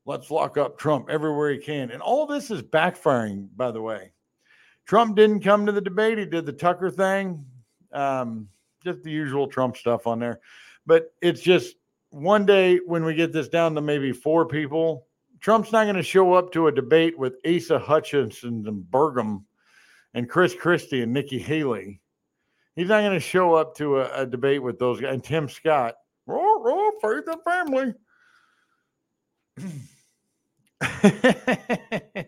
[0.04, 1.90] Let's lock up Trump everywhere he can.
[1.90, 4.12] And all this is backfiring, by the way.
[4.86, 6.18] Trump didn't come to the debate.
[6.18, 7.46] He did the Tucker thing,
[7.92, 8.48] um,
[8.84, 10.40] just the usual Trump stuff on there.
[10.86, 11.76] But it's just
[12.10, 15.06] one day when we get this down to maybe four people,
[15.40, 19.44] Trump's not going to show up to a debate with Asa Hutchinson and Burgum
[20.14, 22.00] and Chris Christie and Nikki Haley.
[22.74, 25.48] He's not going to show up to a, a, debate with those guys and Tim
[25.48, 25.94] Scott.
[26.28, 27.94] Oh, oh faith and family.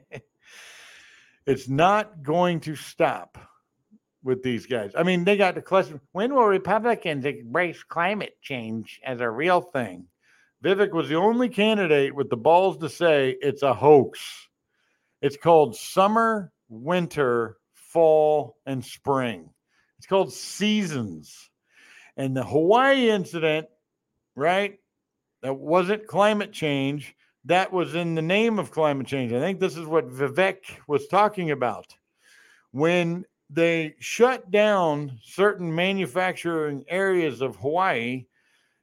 [1.47, 3.39] it's not going to stop
[4.23, 4.93] with these guys.
[4.97, 9.61] I mean, they got the question when will Republicans embrace climate change as a real
[9.61, 10.07] thing?
[10.65, 14.49] Vivek was the only candidate with the balls to say it's a hoax.
[15.21, 19.51] It's called summer, winter, fall, and spring.
[19.99, 21.51] It's called seasons.
[22.17, 23.67] And the Hawaii incident,
[24.35, 24.79] right?
[25.43, 27.15] That wasn't climate change.
[27.45, 29.33] That was in the name of climate change.
[29.33, 30.57] I think this is what Vivek
[30.89, 31.95] was talking about.
[32.73, 38.25] When they shut down certain manufacturing areas of Hawaii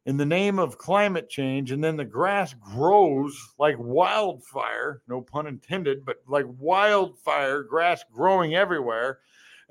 [0.06, 5.47] in the name of climate change, and then the grass grows like wildfire, no pun
[5.47, 9.19] intended, but like wildfire, grass growing everywhere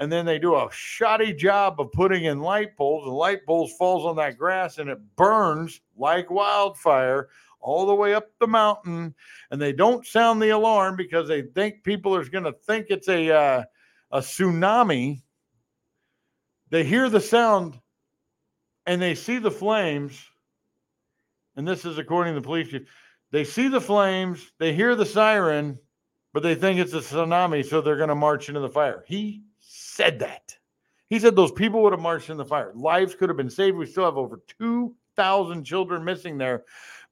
[0.01, 3.75] and then they do a shoddy job of putting in light poles and light poles
[3.79, 7.29] falls on that grass and it burns like wildfire
[7.61, 9.15] all the way up the mountain
[9.51, 13.09] and they don't sound the alarm because they think people are going to think it's
[13.09, 13.63] a uh,
[14.13, 15.23] a tsunami
[16.71, 17.79] they hear the sound
[18.87, 20.21] and they see the flames
[21.57, 22.89] and this is according to the police chief
[23.31, 25.79] they see the flames they hear the siren
[26.33, 29.43] but they think it's a tsunami so they're going to march into the fire he
[30.01, 30.57] said that.
[31.09, 32.73] He said those people would have marched in the fire.
[32.75, 33.77] Lives could have been saved.
[33.77, 36.65] We still have over 2,000 children missing there.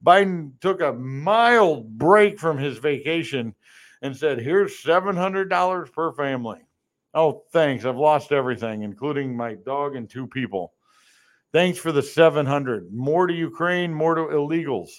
[0.04, 3.54] Biden took a mild break from his vacation
[4.02, 6.60] and said, Here's $700 per family.
[7.14, 7.84] Oh, thanks.
[7.84, 10.72] I've lost everything, including my dog and two people.
[11.52, 12.92] Thanks for the 700.
[12.92, 14.90] More to Ukraine, more to illegals.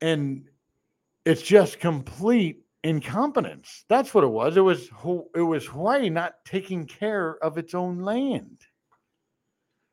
[0.00, 0.48] And
[1.24, 3.84] it's just complete incompetence.
[3.88, 4.56] That's what it was.
[4.56, 4.88] It was
[5.34, 8.60] it was Hawaii not taking care of its own land.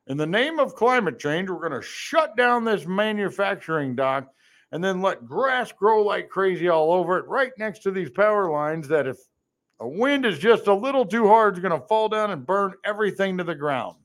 [0.08, 4.28] In the name of climate change, we're going to shut down this manufacturing dock
[4.72, 8.50] and then let grass grow like crazy all over it right next to these power
[8.50, 9.17] lines that if
[9.80, 12.74] a wind is just a little too hard, it's going to fall down and burn
[12.86, 13.98] everything to the ground.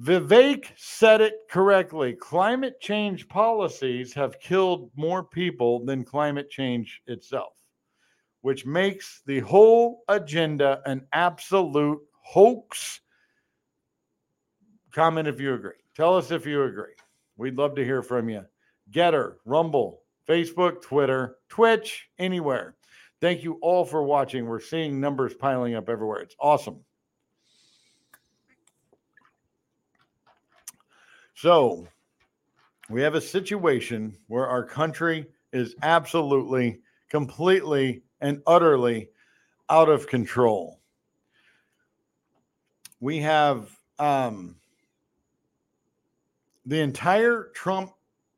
[0.00, 2.14] Vivek said it correctly.
[2.14, 7.52] Climate change policies have killed more people than climate change itself,
[8.42, 13.00] which makes the whole agenda an absolute hoax.
[14.98, 15.78] Comment if you agree.
[15.94, 16.94] Tell us if you agree.
[17.36, 18.44] We'd love to hear from you.
[18.90, 22.74] Gettr, Rumble, Facebook, Twitter, Twitch, anywhere.
[23.20, 24.46] Thank you all for watching.
[24.46, 26.18] We're seeing numbers piling up everywhere.
[26.22, 26.80] It's awesome.
[31.36, 31.86] So
[32.90, 39.10] we have a situation where our country is absolutely, completely, and utterly
[39.70, 40.80] out of control.
[42.98, 44.57] We have um,
[46.68, 47.92] the entire Trump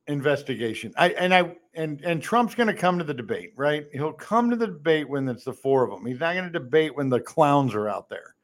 [0.07, 0.93] investigation.
[0.97, 3.87] I and I and and Trump's going to come to the debate, right?
[3.93, 6.07] He'll come to the debate when it's the four of them.
[6.07, 8.35] He's not going to debate when the clowns are out there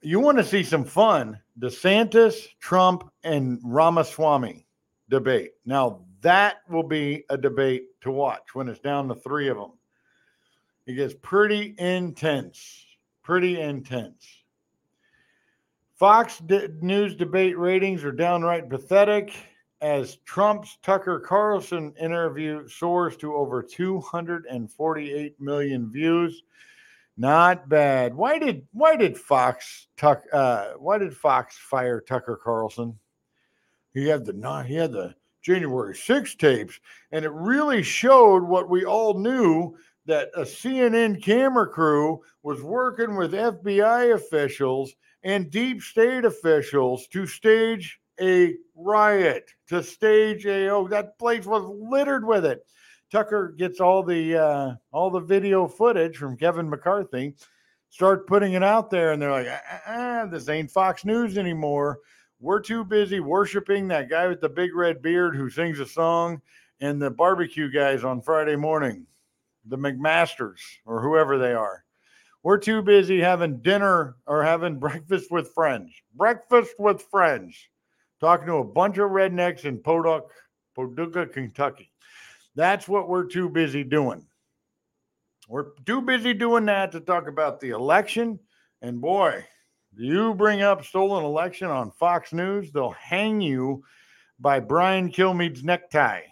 [0.00, 4.66] you want to see some fun, DeSantis, Trump, and Ramaswamy
[5.08, 5.52] debate.
[5.64, 9.72] Now, that will be a debate to watch when it's down to three of them.
[10.86, 12.84] It gets pretty intense,
[13.22, 14.37] pretty intense.
[15.98, 16.40] Fox
[16.80, 19.34] News debate ratings are downright pathetic
[19.80, 26.42] as Trump's Tucker Carlson interview soars to over 248 million views.
[27.16, 28.14] Not bad.
[28.14, 32.96] Why did why did Fox tuck uh why did Fox fire Tucker Carlson?
[33.92, 36.78] He had the he had the January 6 tapes,
[37.10, 39.76] and it really showed what we all knew
[40.06, 47.26] that a CNN camera crew was working with FBI officials and deep state officials to
[47.26, 52.64] stage a riot, to stage a oh, that place was littered with it.
[53.10, 57.34] Tucker gets all the uh, all the video footage from Kevin McCarthy,
[57.90, 59.48] start putting it out there and they're like,
[59.86, 62.00] ah, this ain't Fox News anymore.
[62.40, 66.40] We're too busy worshiping that guy with the big red beard who sings a song
[66.80, 69.06] and the barbecue guys on Friday morning,
[69.64, 71.84] the McMasters or whoever they are.
[72.42, 75.92] We're too busy having dinner or having breakfast with friends.
[76.14, 77.56] Breakfast with friends.
[78.20, 80.24] Talking to a bunch of rednecks in Podunk,
[80.74, 81.92] Paducah, Kentucky.
[82.54, 84.26] That's what we're too busy doing.
[85.48, 88.38] We're too busy doing that to talk about the election.
[88.82, 89.44] And boy,
[89.96, 93.82] you bring up stolen election on Fox News, they'll hang you
[94.38, 96.22] by Brian Kilmeade's necktie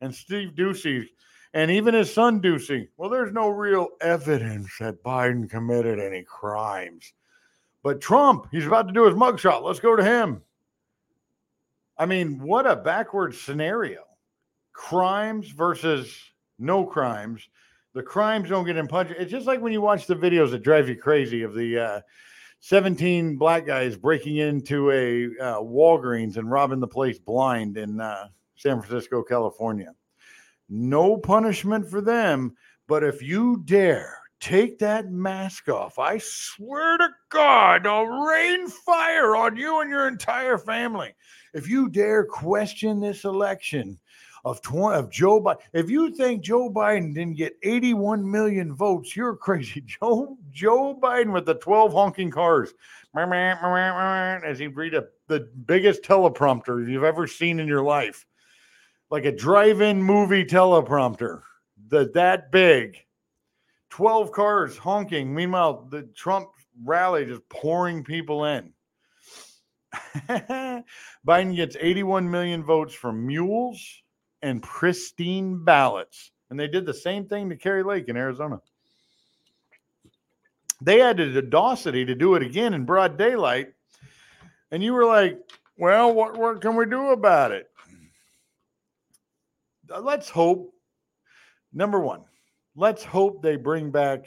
[0.00, 1.08] and Steve Doocy
[1.54, 2.88] and even his son Doocy.
[2.96, 7.12] Well, there's no real evidence that Biden committed any crimes.
[7.82, 9.62] But Trump, he's about to do his mugshot.
[9.62, 10.42] Let's go to him.
[11.96, 14.02] I mean, what a backward scenario.
[14.72, 16.18] Crimes versus
[16.58, 17.48] no crimes.
[17.92, 19.14] The crimes don't get impugned.
[19.16, 22.00] It's just like when you watch the videos that drive you crazy of the uh,
[22.58, 28.26] 17 black guys breaking into a uh, Walgreens and robbing the place blind in uh,
[28.56, 29.94] San Francisco, California.
[30.68, 32.56] No punishment for them,
[32.88, 39.36] but if you dare take that mask off, I swear to God, I'll rain fire
[39.36, 41.14] on you and your entire family.
[41.52, 43.98] If you dare question this election,
[44.44, 45.60] of 20, of Joe Biden.
[45.72, 49.80] If you think Joe Biden didn't get 81 million votes, you're crazy.
[49.86, 52.74] Joe Joe Biden with the 12 honking cars
[53.16, 58.26] as he read a, the biggest teleprompter you've ever seen in your life,
[59.14, 61.42] like a drive-in movie teleprompter,
[61.86, 62.98] the that big.
[63.90, 65.32] 12 cars honking.
[65.32, 66.48] Meanwhile, the Trump
[66.82, 68.72] rally just pouring people in.
[71.24, 74.02] Biden gets 81 million votes from mules,
[74.42, 76.32] and pristine ballots.
[76.50, 78.60] And they did the same thing to Kari Lake in Arizona.
[80.80, 83.74] They had the audacity to do it again in broad daylight.
[84.72, 85.38] And you were like,
[85.78, 87.70] well, what, what can we do about it?
[89.92, 90.72] Uh, let's hope,
[91.72, 92.22] number one,
[92.76, 94.26] let's hope they bring back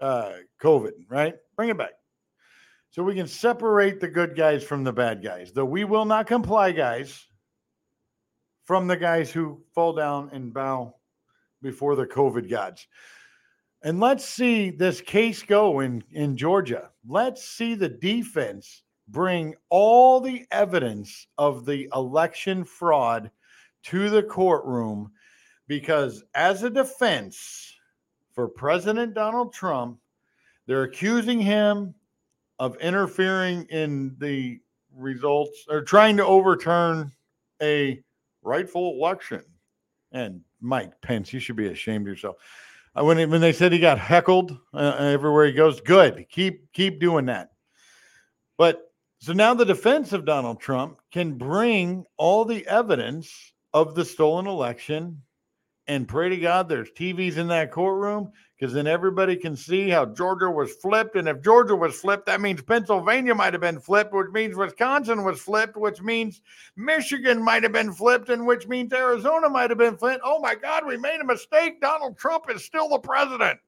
[0.00, 1.34] uh, COVID, right?
[1.56, 1.92] Bring it back.
[2.90, 5.52] So we can separate the good guys from the bad guys.
[5.52, 7.26] The we will not comply guys
[8.64, 10.94] from the guys who fall down and bow
[11.62, 12.86] before the COVID gods.
[13.82, 16.90] And let's see this case go in, in Georgia.
[17.06, 23.30] Let's see the defense bring all the evidence of the election fraud
[23.84, 25.10] to the courtroom
[25.66, 27.74] because, as a defense
[28.32, 29.98] for President Donald Trump,
[30.66, 31.94] they're accusing him
[32.58, 34.60] of interfering in the
[34.94, 37.12] results or trying to overturn
[37.62, 38.02] a
[38.42, 39.42] rightful election.
[40.12, 42.36] And Mike Pence, you should be ashamed of yourself.
[42.98, 46.26] Uh, when when they said he got heckled uh, everywhere he goes, good.
[46.30, 47.50] Keep keep doing that.
[48.56, 54.04] But so now the defense of Donald Trump can bring all the evidence of the
[54.04, 55.22] stolen election
[55.86, 60.04] and pray to God there's TVs in that courtroom because then everybody can see how
[60.04, 61.14] Georgia was flipped.
[61.14, 65.22] And if Georgia was flipped, that means Pennsylvania might have been flipped, which means Wisconsin
[65.22, 66.42] was flipped, which means
[66.76, 70.22] Michigan might have been flipped, and which means Arizona might have been flipped.
[70.24, 71.80] Oh my God, we made a mistake.
[71.80, 73.60] Donald Trump is still the president.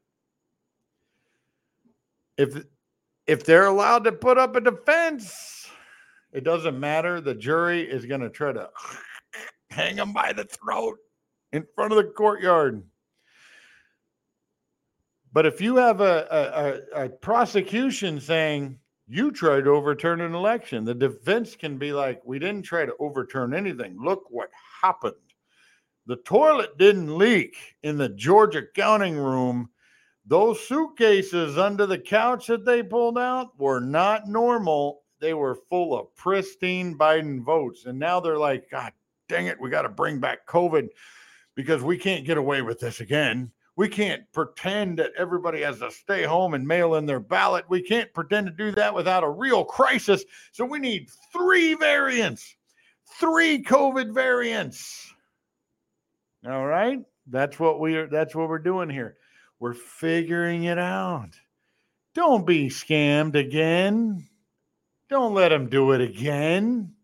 [2.36, 2.64] If
[3.26, 5.68] if they're allowed to put up a defense,
[6.32, 7.20] it doesn't matter.
[7.20, 8.70] The jury is going to try to
[9.71, 10.99] hang him by the throat
[11.53, 12.83] in front of the courtyard.
[15.33, 20.85] But if you have a, a, a, prosecution saying you tried to overturn an election,
[20.85, 23.97] the defense can be like, we didn't try to overturn anything.
[24.01, 24.51] Look what
[24.83, 25.14] happened.
[26.07, 27.55] The toilet didn't leak
[27.85, 29.71] in the Georgia counting room.
[30.27, 35.03] Those suitcases under the couch that they pulled out were not normal.
[35.21, 37.85] They were full of pristine Biden votes.
[37.85, 38.93] And now they're like, God
[39.31, 40.89] dang it, we got to bring back COVID
[41.55, 43.51] because we can't get away with this again.
[43.76, 47.64] We can't pretend that everybody has to stay home and mail in their ballot.
[47.68, 50.24] We can't pretend to do that without a real crisis.
[50.53, 52.57] So we need three variants,
[53.18, 55.14] three COVID variants.
[56.47, 56.99] All right?
[57.26, 59.16] That's what we are that's what we're doing here.
[59.61, 61.31] We're figuring it out.
[62.14, 64.26] Don't be scammed again.
[65.09, 66.95] Don't let them do it again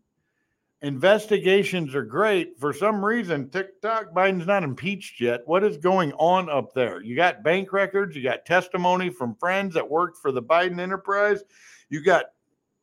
[0.81, 2.59] investigations are great.
[2.59, 5.41] For some reason, TikTok, Biden's not impeached yet.
[5.45, 7.01] What is going on up there?
[7.01, 11.43] You got bank records, you got testimony from friends that worked for the Biden enterprise,
[11.89, 12.25] you got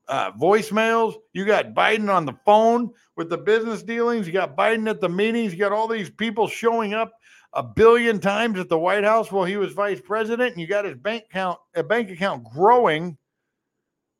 [0.08, 4.88] uh, voicemails, you got Biden on the phone with the business dealings, you got Biden
[4.88, 7.12] at the meetings, you got all these people showing up
[7.54, 10.84] a billion times at the White House while he was vice president, and you got
[10.84, 13.16] his bank account, a bank account growing,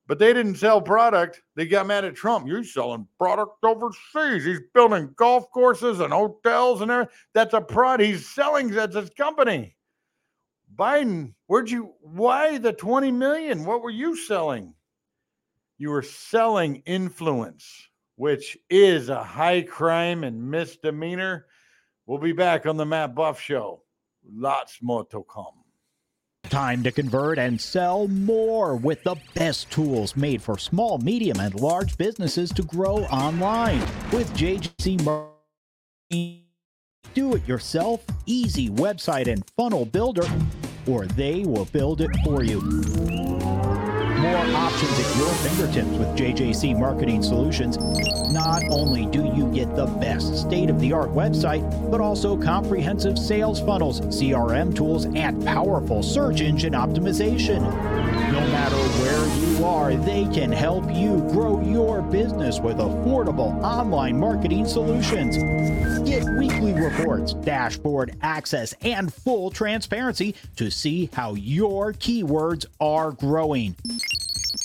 [0.06, 1.42] but they didn't sell product.
[1.56, 2.46] They got mad at Trump.
[2.46, 4.44] You're selling product overseas.
[4.44, 7.14] He's building golf courses and hotels and everything.
[7.32, 8.00] That's a prod.
[8.00, 8.68] He's selling.
[8.68, 9.76] That's his company.
[10.76, 11.94] Biden, where'd you?
[12.00, 13.64] Why the 20 million?
[13.64, 14.74] What were you selling?
[15.78, 21.46] You were selling influence, which is a high crime and misdemeanor.
[22.06, 23.82] We'll be back on the Matt Buff Show.
[24.30, 25.63] Lots more to come.
[26.54, 31.52] Time to convert and sell more with the best tools made for small, medium, and
[31.60, 33.80] large businesses to grow online
[34.12, 36.44] with JJC Marketing.
[37.12, 40.28] Do it yourself, easy website and funnel builder,
[40.86, 42.60] or they will build it for you.
[44.24, 47.76] More options at your fingertips with JJC Marketing Solutions.
[48.32, 53.18] Not only do you get the best state of the art website, but also comprehensive
[53.18, 57.60] sales funnels, CRM tools, and powerful search engine optimization.
[58.34, 64.18] No matter where you are, they can help you grow your business with affordable online
[64.18, 65.36] marketing solutions.
[66.04, 73.76] Get weekly reports, dashboard access, and full transparency to see how your keywords are growing.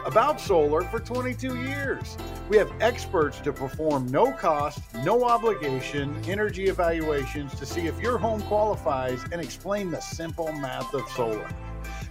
[0.08, 2.16] about solar for 22 years.
[2.48, 8.18] We have experts to perform no cost, no obligation energy evaluations to see if your
[8.18, 11.50] home qualifies and explain the simple math of solar.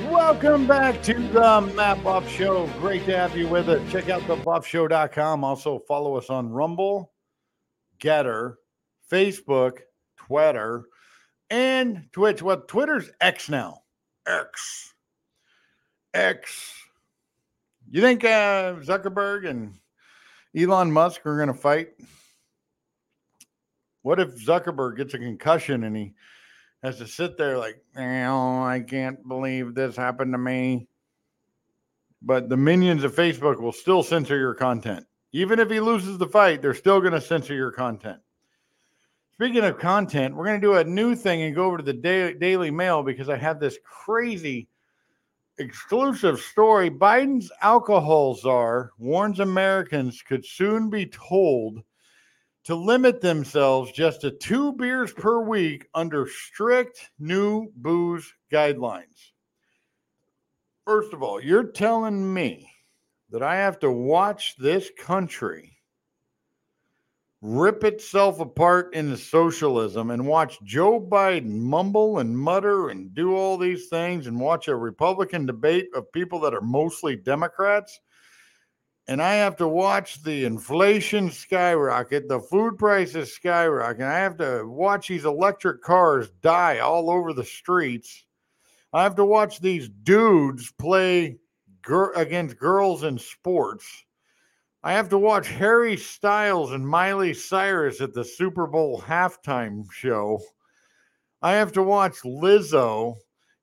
[0.09, 2.67] Welcome back to the Matt Buff Show.
[2.79, 3.91] Great to have you with us.
[3.91, 5.43] Check out thebuffshow.com.
[5.43, 7.11] Also, follow us on Rumble,
[7.99, 8.55] Gettr,
[9.11, 9.79] Facebook,
[10.15, 10.85] Twitter,
[11.49, 12.41] and Twitch.
[12.41, 13.81] Well, Twitter's X now.
[14.25, 14.93] X.
[16.13, 16.73] X.
[17.89, 19.73] You think uh, Zuckerberg and
[20.55, 21.89] Elon Musk are going to fight?
[24.03, 26.13] What if Zuckerberg gets a concussion and he
[26.83, 30.87] has to sit there like, oh, I can't believe this happened to me.
[32.21, 35.05] But the minions of Facebook will still censor your content.
[35.33, 38.19] Even if he loses the fight, they're still going to censor your content.
[39.33, 41.93] Speaking of content, we're going to do a new thing and go over to the
[41.93, 44.67] Daily, Daily Mail because I have this crazy
[45.59, 46.89] exclusive story.
[46.89, 51.83] Biden's alcohol czar warns Americans could soon be told
[52.67, 59.31] to limit themselves just to two beers per week under strict new booze guidelines.
[60.85, 62.69] First of all, you're telling me
[63.29, 65.77] that I have to watch this country
[67.41, 73.57] rip itself apart into socialism and watch Joe Biden mumble and mutter and do all
[73.57, 77.97] these things and watch a Republican debate of people that are mostly Democrats
[79.07, 84.01] and I have to watch the inflation skyrocket, the food prices skyrocket.
[84.01, 88.25] I have to watch these electric cars die all over the streets.
[88.91, 91.37] I have to watch these dudes play
[91.81, 94.05] gir- against girls in sports.
[94.83, 100.39] I have to watch Harry Styles and Miley Cyrus at the Super Bowl halftime show.
[101.41, 103.15] I have to watch Lizzo.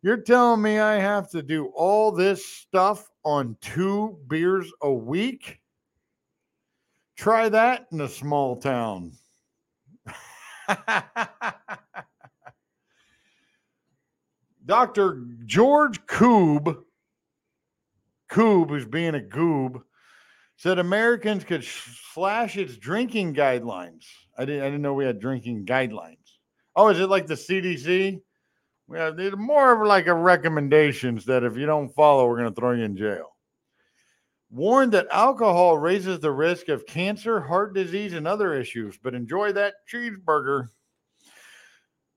[0.03, 5.61] You're telling me I have to do all this stuff on two beers a week.
[7.17, 9.13] Try that in a small town.
[14.67, 15.27] Dr.
[15.45, 16.83] George Koob,
[18.31, 19.83] Koob, who's being a goob,
[20.57, 24.07] said Americans could slash its drinking guidelines.
[24.39, 26.17] I didn't, I didn't know we had drinking guidelines.
[26.75, 28.21] Oh, is it like the CDC?
[28.93, 32.61] Yeah, they're more of like a recommendations that if you don't follow, we're going to
[32.61, 33.35] throw you in jail.
[34.51, 39.53] Warned that alcohol raises the risk of cancer, heart disease, and other issues, but enjoy
[39.53, 40.69] that cheeseburger.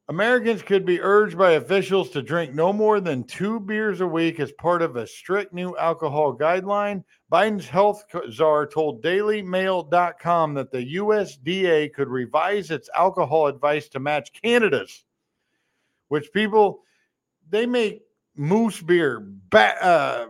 [0.09, 4.39] Americans could be urged by officials to drink no more than two beers a week
[4.39, 7.03] as part of a strict new alcohol guideline.
[7.29, 14.31] Biden's health czar told DailyMail.com that the USDA could revise its alcohol advice to match
[14.31, 15.03] Canada's,
[16.09, 16.81] which people
[17.49, 18.01] they make
[18.35, 20.27] moose beer, uh,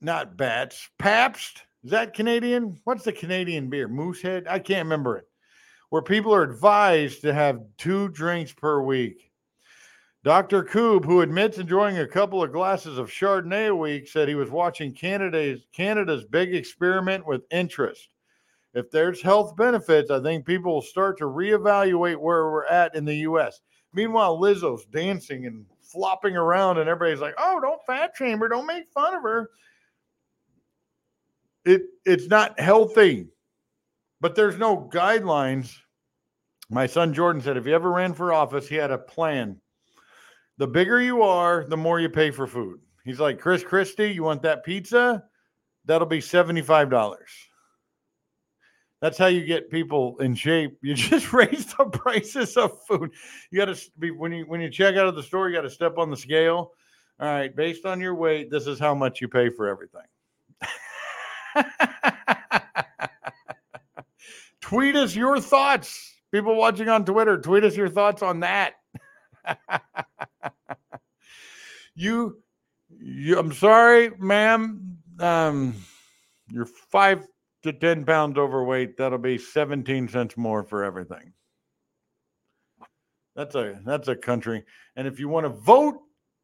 [0.00, 1.62] not bats, Pabst.
[1.84, 2.78] Is that Canadian?
[2.84, 3.88] What's the Canadian beer?
[3.88, 4.46] Moosehead?
[4.48, 5.26] I can't remember it
[5.92, 9.30] where people are advised to have two drinks per week.
[10.24, 10.64] Dr.
[10.64, 14.48] Koob, who admits enjoying a couple of glasses of Chardonnay a week, said he was
[14.48, 18.08] watching Canada's Canada's big experiment with interest.
[18.72, 23.04] If there's health benefits, I think people will start to reevaluate where we're at in
[23.04, 23.60] the US.
[23.94, 28.90] Meanwhile, Lizzo's dancing and flopping around, and everybody's like, oh, don't fat chamber, don't make
[28.94, 29.50] fun of her.
[31.64, 33.28] It it's not healthy
[34.22, 35.76] but there's no guidelines.
[36.70, 39.60] My son Jordan said if he ever ran for office, he had a plan.
[40.58, 42.78] The bigger you are, the more you pay for food.
[43.04, 45.24] He's like, Chris Christie, you want that pizza?
[45.84, 47.18] That'll be $75.
[49.02, 50.78] That's how you get people in shape.
[50.80, 53.10] You just raise the prices of food.
[53.50, 55.62] You got to be when you when you check out of the store, you got
[55.62, 56.72] to step on the scale.
[57.20, 60.02] All right, based on your weight, this is how much you pay for everything.
[64.60, 66.14] tweet us your thoughts.
[66.32, 68.74] People watching on Twitter, tweet us your thoughts on that.
[71.94, 72.40] you,
[72.98, 74.98] you, I'm sorry, ma'am.
[75.18, 75.74] Um,
[76.48, 77.26] you're five
[77.62, 78.96] to 10 pounds overweight.
[78.96, 81.32] That'll be 17 cents more for everything.
[83.34, 84.62] That's a that's a country.
[84.96, 86.00] And if you want to vote,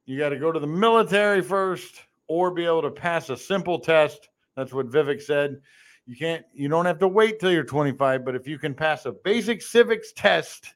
[0.06, 3.78] you got to go to the military first or be able to pass a simple
[3.78, 4.28] test.
[4.56, 5.60] That's what Vivek said.
[6.06, 9.04] You can't, you don't have to wait till you're 25, but if you can pass
[9.04, 10.74] a basic civics test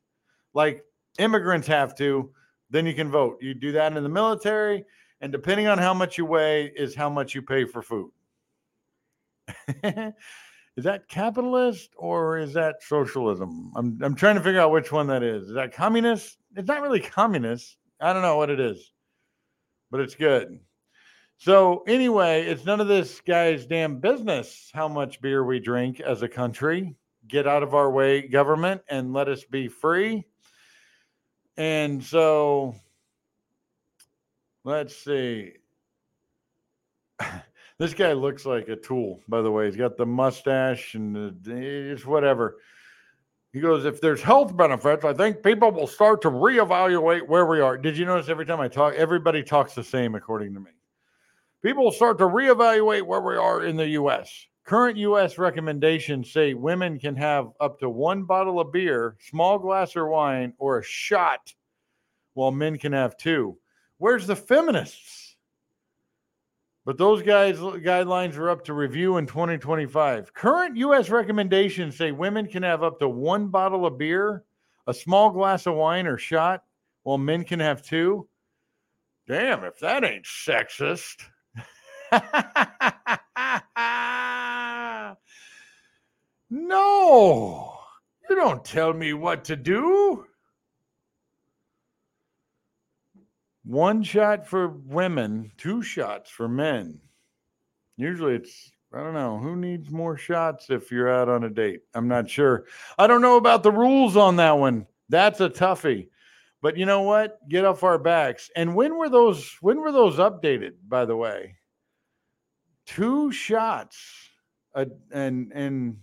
[0.53, 0.84] like
[1.18, 2.30] immigrants have to,
[2.68, 3.38] then you can vote.
[3.40, 4.84] You do that in the military,
[5.22, 8.11] and depending on how much you weigh, is how much you pay for food.
[9.84, 13.72] is that capitalist or is that socialism?
[13.76, 15.49] I'm, I'm trying to figure out which one that is.
[15.49, 16.38] Is that communist?
[16.57, 17.76] It's not really communist.
[18.01, 18.93] I don't know what it is,
[19.90, 20.59] but it's good.
[21.38, 26.22] So anyway, it's none of this guy's damn business how much beer we drink as
[26.22, 26.95] a country.
[27.26, 30.24] Get out of our way, government, and let us be free.
[31.57, 32.74] And so
[34.64, 35.55] let's see.
[37.82, 39.66] this guy looks like a tool, by the way.
[39.66, 42.58] He's got the mustache and it's whatever.
[43.52, 47.60] He goes, if there's health benefits, I think people will start to reevaluate where we
[47.60, 47.76] are.
[47.76, 50.70] Did you notice every time I talk, everybody talks the same, according to me?
[51.60, 54.46] people will start to reevaluate where we are in the U.S.
[54.64, 55.36] Current U.S.
[55.36, 60.52] recommendations say women can have up to one bottle of beer, small glass of wine,
[60.58, 61.52] or a shot,
[62.34, 63.58] while men can have two.
[63.98, 65.21] Where's the feminists?
[66.84, 70.34] But those guys uh, guidelines are up to review in 2025.
[70.34, 71.10] Current U.S.
[71.10, 74.42] recommendations say women can have up to one bottle of beer,
[74.88, 76.64] a small glass of wine or shot,
[77.04, 78.26] while men can have two.
[79.28, 81.22] Damn, if that ain't sexist.
[86.50, 87.78] no,
[88.28, 90.26] you don't tell me what to do.
[93.64, 97.00] One shot for women, two shots for men.
[97.96, 101.82] Usually it's, I don't know, who needs more shots if you're out on a date?
[101.94, 102.64] I'm not sure.
[102.98, 104.86] I don't know about the rules on that one.
[105.08, 106.08] That's a toughie.
[106.60, 107.38] But you know what?
[107.48, 108.50] Get off our backs.
[108.56, 111.56] And when were those when were those updated, by the way?
[112.86, 114.28] two shots
[114.74, 115.96] a, and and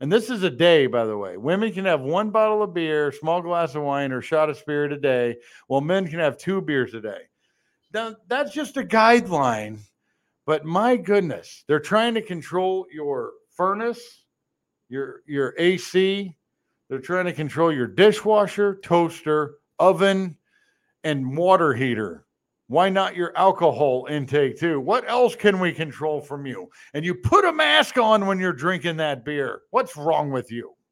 [0.00, 1.36] and this is a day by the way.
[1.36, 4.92] Women can have one bottle of beer small glass of wine or shot of spirit
[4.92, 5.36] a day
[5.66, 7.22] while men can have two beers a day.
[7.92, 9.78] Now that's just a guideline
[10.46, 14.24] but my goodness they're trying to control your furnace
[14.88, 16.34] your your ac
[16.88, 20.36] they're trying to control your dishwasher toaster oven
[21.04, 22.26] and water heater
[22.70, 24.78] why not your alcohol intake too?
[24.78, 26.68] What else can we control from you?
[26.94, 29.62] And you put a mask on when you're drinking that beer.
[29.70, 30.76] What's wrong with you?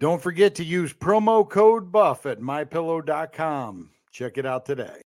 [0.00, 3.90] Don't forget to use promo code BUFF at mypillow.com.
[4.10, 5.02] Check it out today.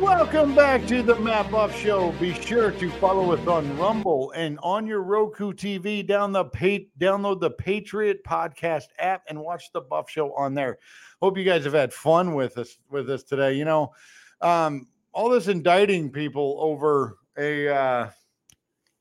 [0.00, 2.12] Welcome back to the Matt Buff Show.
[2.12, 6.06] Be sure to follow us on Rumble and on your Roku TV.
[6.06, 10.78] Down the pa- download the Patriot Podcast app and watch the Buff Show on there.
[11.20, 13.54] Hope you guys have had fun with us with us today.
[13.54, 13.92] You know,
[14.40, 18.10] um, all this indicting people over a uh,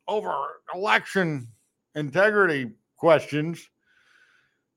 [0.07, 0.33] over
[0.73, 1.47] election
[1.95, 3.69] integrity questions.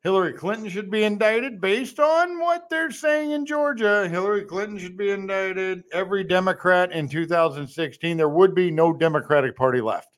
[0.02, 4.08] Hillary Clinton should be indicted based on what they're saying in Georgia.
[4.08, 5.84] Hillary Clinton should be indicted.
[5.92, 10.08] Every Democrat in 2016, there would be no Democratic Party left.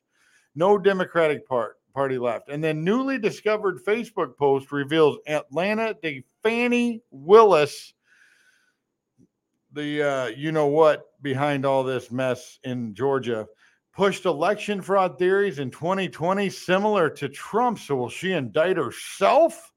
[0.55, 2.49] No Democratic part, Party left.
[2.49, 7.93] And then newly discovered Facebook post reveals Atlanta de Fani Willis,
[9.71, 13.47] the uh, you know what behind all this mess in Georgia,
[13.95, 17.79] pushed election fraud theories in 2020 similar to Trump.
[17.79, 19.71] So will she indict herself?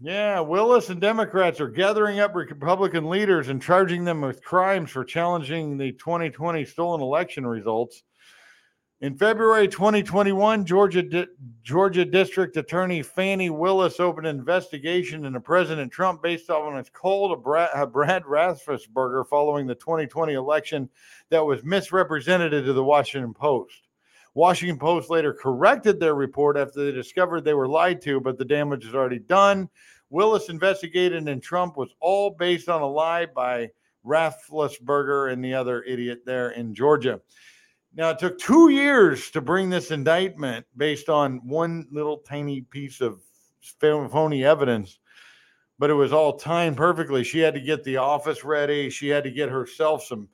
[0.00, 5.04] Yeah, Willis and Democrats are gathering up Republican leaders and charging them with crimes for
[5.04, 8.02] challenging the 2020 stolen election results.
[9.04, 11.26] In February 2021, Georgia Di-
[11.62, 17.28] Georgia District Attorney Fani Willis opened an investigation into President Trump based on its call
[17.28, 20.88] to Brad, Brad following the 2020 election
[21.28, 23.88] that was misrepresented to the Washington Post.
[24.32, 28.44] Washington Post later corrected their report after they discovered they were lied to, but the
[28.46, 29.68] damage is already done.
[30.08, 33.68] Willis investigated, and Trump was all based on a lie by
[34.06, 37.20] Raffensperger and the other idiot there in Georgia.
[37.96, 43.00] Now, it took two years to bring this indictment based on one little tiny piece
[43.00, 43.20] of
[43.80, 44.98] phony evidence,
[45.78, 47.22] but it was all timed perfectly.
[47.22, 48.90] She had to get the office ready.
[48.90, 50.28] She had to get herself some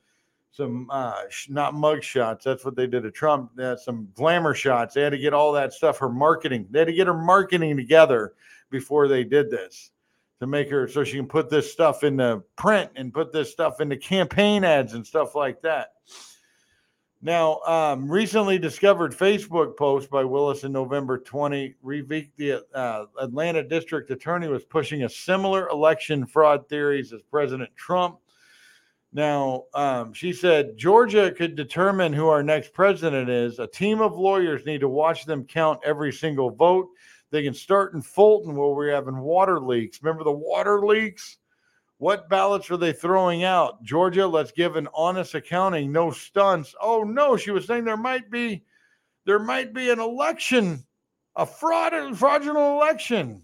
[0.53, 2.43] some uh, not mug shots.
[2.43, 3.51] That's what they did to Trump.
[3.77, 4.93] Some glamour shots.
[4.93, 5.97] They had to get all that stuff.
[5.97, 6.67] Her marketing.
[6.71, 8.33] They had to get her marketing together
[8.69, 9.91] before they did this
[10.39, 13.79] to make her so she can put this stuff into print and put this stuff
[13.79, 15.93] into campaign ads and stuff like that.
[17.23, 23.61] Now, um, recently discovered Facebook post by Willis in November 20 revealed the uh, Atlanta
[23.61, 28.17] district attorney was pushing a similar election fraud theories as President Trump.
[29.13, 33.59] Now, um, she said Georgia could determine who our next president is.
[33.59, 36.87] A team of lawyers need to watch them count every single vote.
[37.29, 40.01] They can start in Fulton where we're having water leaks.
[40.01, 41.37] Remember the water leaks?
[42.01, 43.83] What ballots are they throwing out?
[43.83, 46.73] Georgia, let's give an honest accounting, no stunts.
[46.81, 48.63] Oh no, she was saying there might be
[49.27, 50.83] there might be an election,
[51.35, 53.43] a fraud, fraudulent election.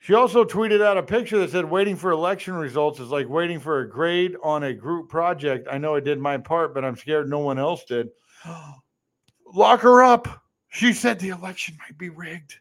[0.00, 3.58] She also tweeted out a picture that said, waiting for election results is like waiting
[3.58, 5.66] for a grade on a group project.
[5.70, 8.10] I know I did my part, but I'm scared no one else did.
[9.54, 10.44] Lock her up.
[10.68, 12.56] She said the election might be rigged.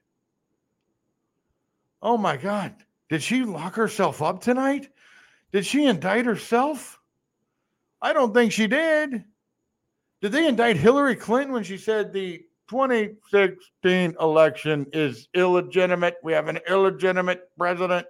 [2.02, 2.76] Oh my God.
[3.12, 4.88] Did she lock herself up tonight?
[5.52, 6.98] Did she indict herself?
[8.02, 9.26] I don't think she did.
[10.22, 16.20] Did they indict Hillary Clinton when she said the 2016 election is illegitimate?
[16.24, 18.08] We have an illegitimate president.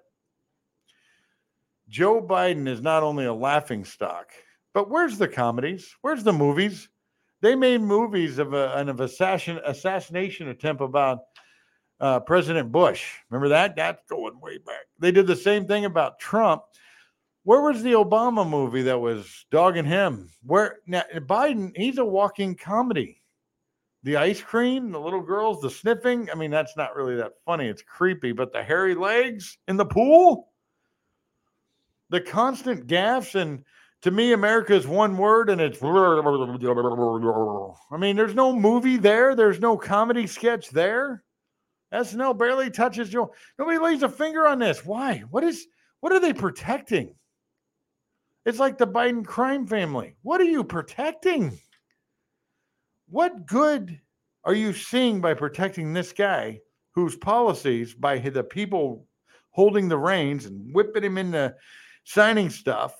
[1.89, 4.29] Joe Biden is not only a laughing stock,
[4.71, 5.95] but where's the comedies?
[6.01, 6.89] Where's the movies?
[7.41, 11.30] They made movies of a, an of assassin, assassination attempt about
[12.01, 13.13] uh, President Bush.
[13.29, 13.75] Remember that?
[13.75, 14.85] That's going way back.
[14.99, 16.63] They did the same thing about Trump.
[17.43, 20.29] Where was the Obama movie that was dogging him?
[20.43, 21.71] Where now Biden?
[21.75, 23.21] He's a walking comedy.
[24.03, 26.27] The ice cream, the little girls, the sniffing.
[26.31, 27.67] I mean, that's not really that funny.
[27.67, 30.49] It's creepy, but the hairy legs in the pool,
[32.09, 33.63] the constant gaffes, and
[34.01, 35.77] to me, America is one word, and it's.
[37.91, 39.35] I mean, there's no movie there.
[39.35, 41.23] There's no comedy sketch there.
[41.93, 43.33] SNL barely touches Joe.
[43.59, 44.85] Nobody lays a finger on this.
[44.85, 45.23] Why?
[45.29, 45.67] What is
[45.99, 47.15] what are they protecting?
[48.45, 50.15] It's like the Biden crime family.
[50.23, 51.59] What are you protecting?
[53.09, 53.99] What good
[54.43, 56.59] are you seeing by protecting this guy
[56.91, 59.05] whose policies, by the people
[59.51, 61.53] holding the reins and whipping him into
[62.03, 62.95] signing stuff?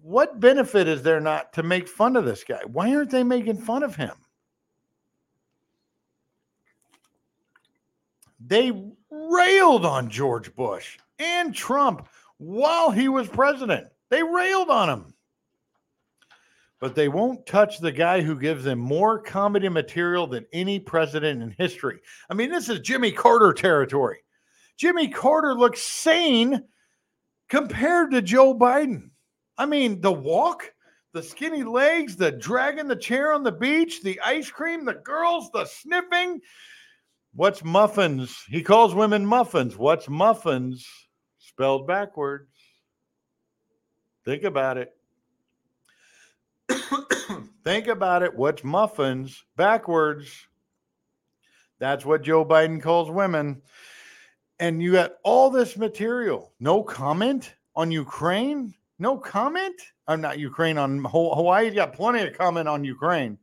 [0.00, 2.62] What benefit is there not to make fun of this guy?
[2.66, 4.14] Why aren't they making fun of him?
[8.46, 8.72] They
[9.10, 13.88] railed on George Bush and Trump while he was president.
[14.10, 15.14] They railed on him.
[16.78, 21.42] But they won't touch the guy who gives them more comedy material than any president
[21.42, 22.00] in history.
[22.30, 24.18] I mean, this is Jimmy Carter territory.
[24.76, 26.62] Jimmy Carter looks sane
[27.48, 29.10] compared to Joe Biden.
[29.56, 30.70] I mean, the walk,
[31.14, 35.50] the skinny legs, the dragging the chair on the beach, the ice cream, the girls,
[35.50, 36.42] the sniffing.
[37.36, 38.44] What's muffins?
[38.48, 39.76] He calls women muffins.
[39.76, 40.88] What's muffins
[41.36, 42.48] spelled backwards?
[44.24, 44.96] Think about it.
[47.62, 48.34] Think about it.
[48.34, 50.48] What's muffins backwards?
[51.78, 53.60] That's what Joe Biden calls women.
[54.58, 56.54] And you got all this material.
[56.58, 58.72] No comment on Ukraine.
[58.98, 59.78] No comment.
[60.08, 61.66] I'm not Ukraine on Hawaii.
[61.66, 63.36] He's got plenty of comment on Ukraine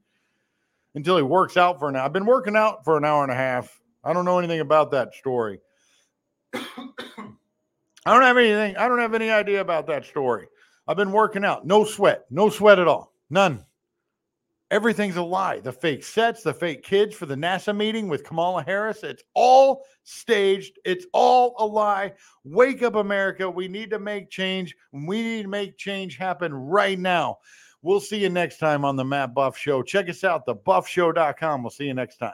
[0.95, 2.05] until he works out for an hour.
[2.05, 3.79] I've been working out for an hour and a half.
[4.04, 5.60] I don't know anything about that story.
[8.06, 8.76] I don't have anything.
[8.78, 10.47] I don't have any idea about that story.
[10.88, 11.66] I've been working out.
[11.66, 12.26] No sweat.
[12.30, 13.14] No sweat at all.
[13.30, 13.66] None.
[14.72, 15.60] Everything's a lie.
[15.60, 19.04] The fake sets, the fake kids for the NASA meeting with Kamala Harris.
[19.04, 20.80] It's all staged.
[20.84, 22.14] It's all a lie.
[22.43, 23.49] Wake up, America.
[23.49, 24.76] We need to make change.
[24.91, 27.38] We need to make change happen right now.
[27.84, 29.84] We'll see you next time on the Matt Buff Show.
[29.84, 31.62] Check us out, thebuffshow.com.
[31.62, 32.32] We'll see you next time.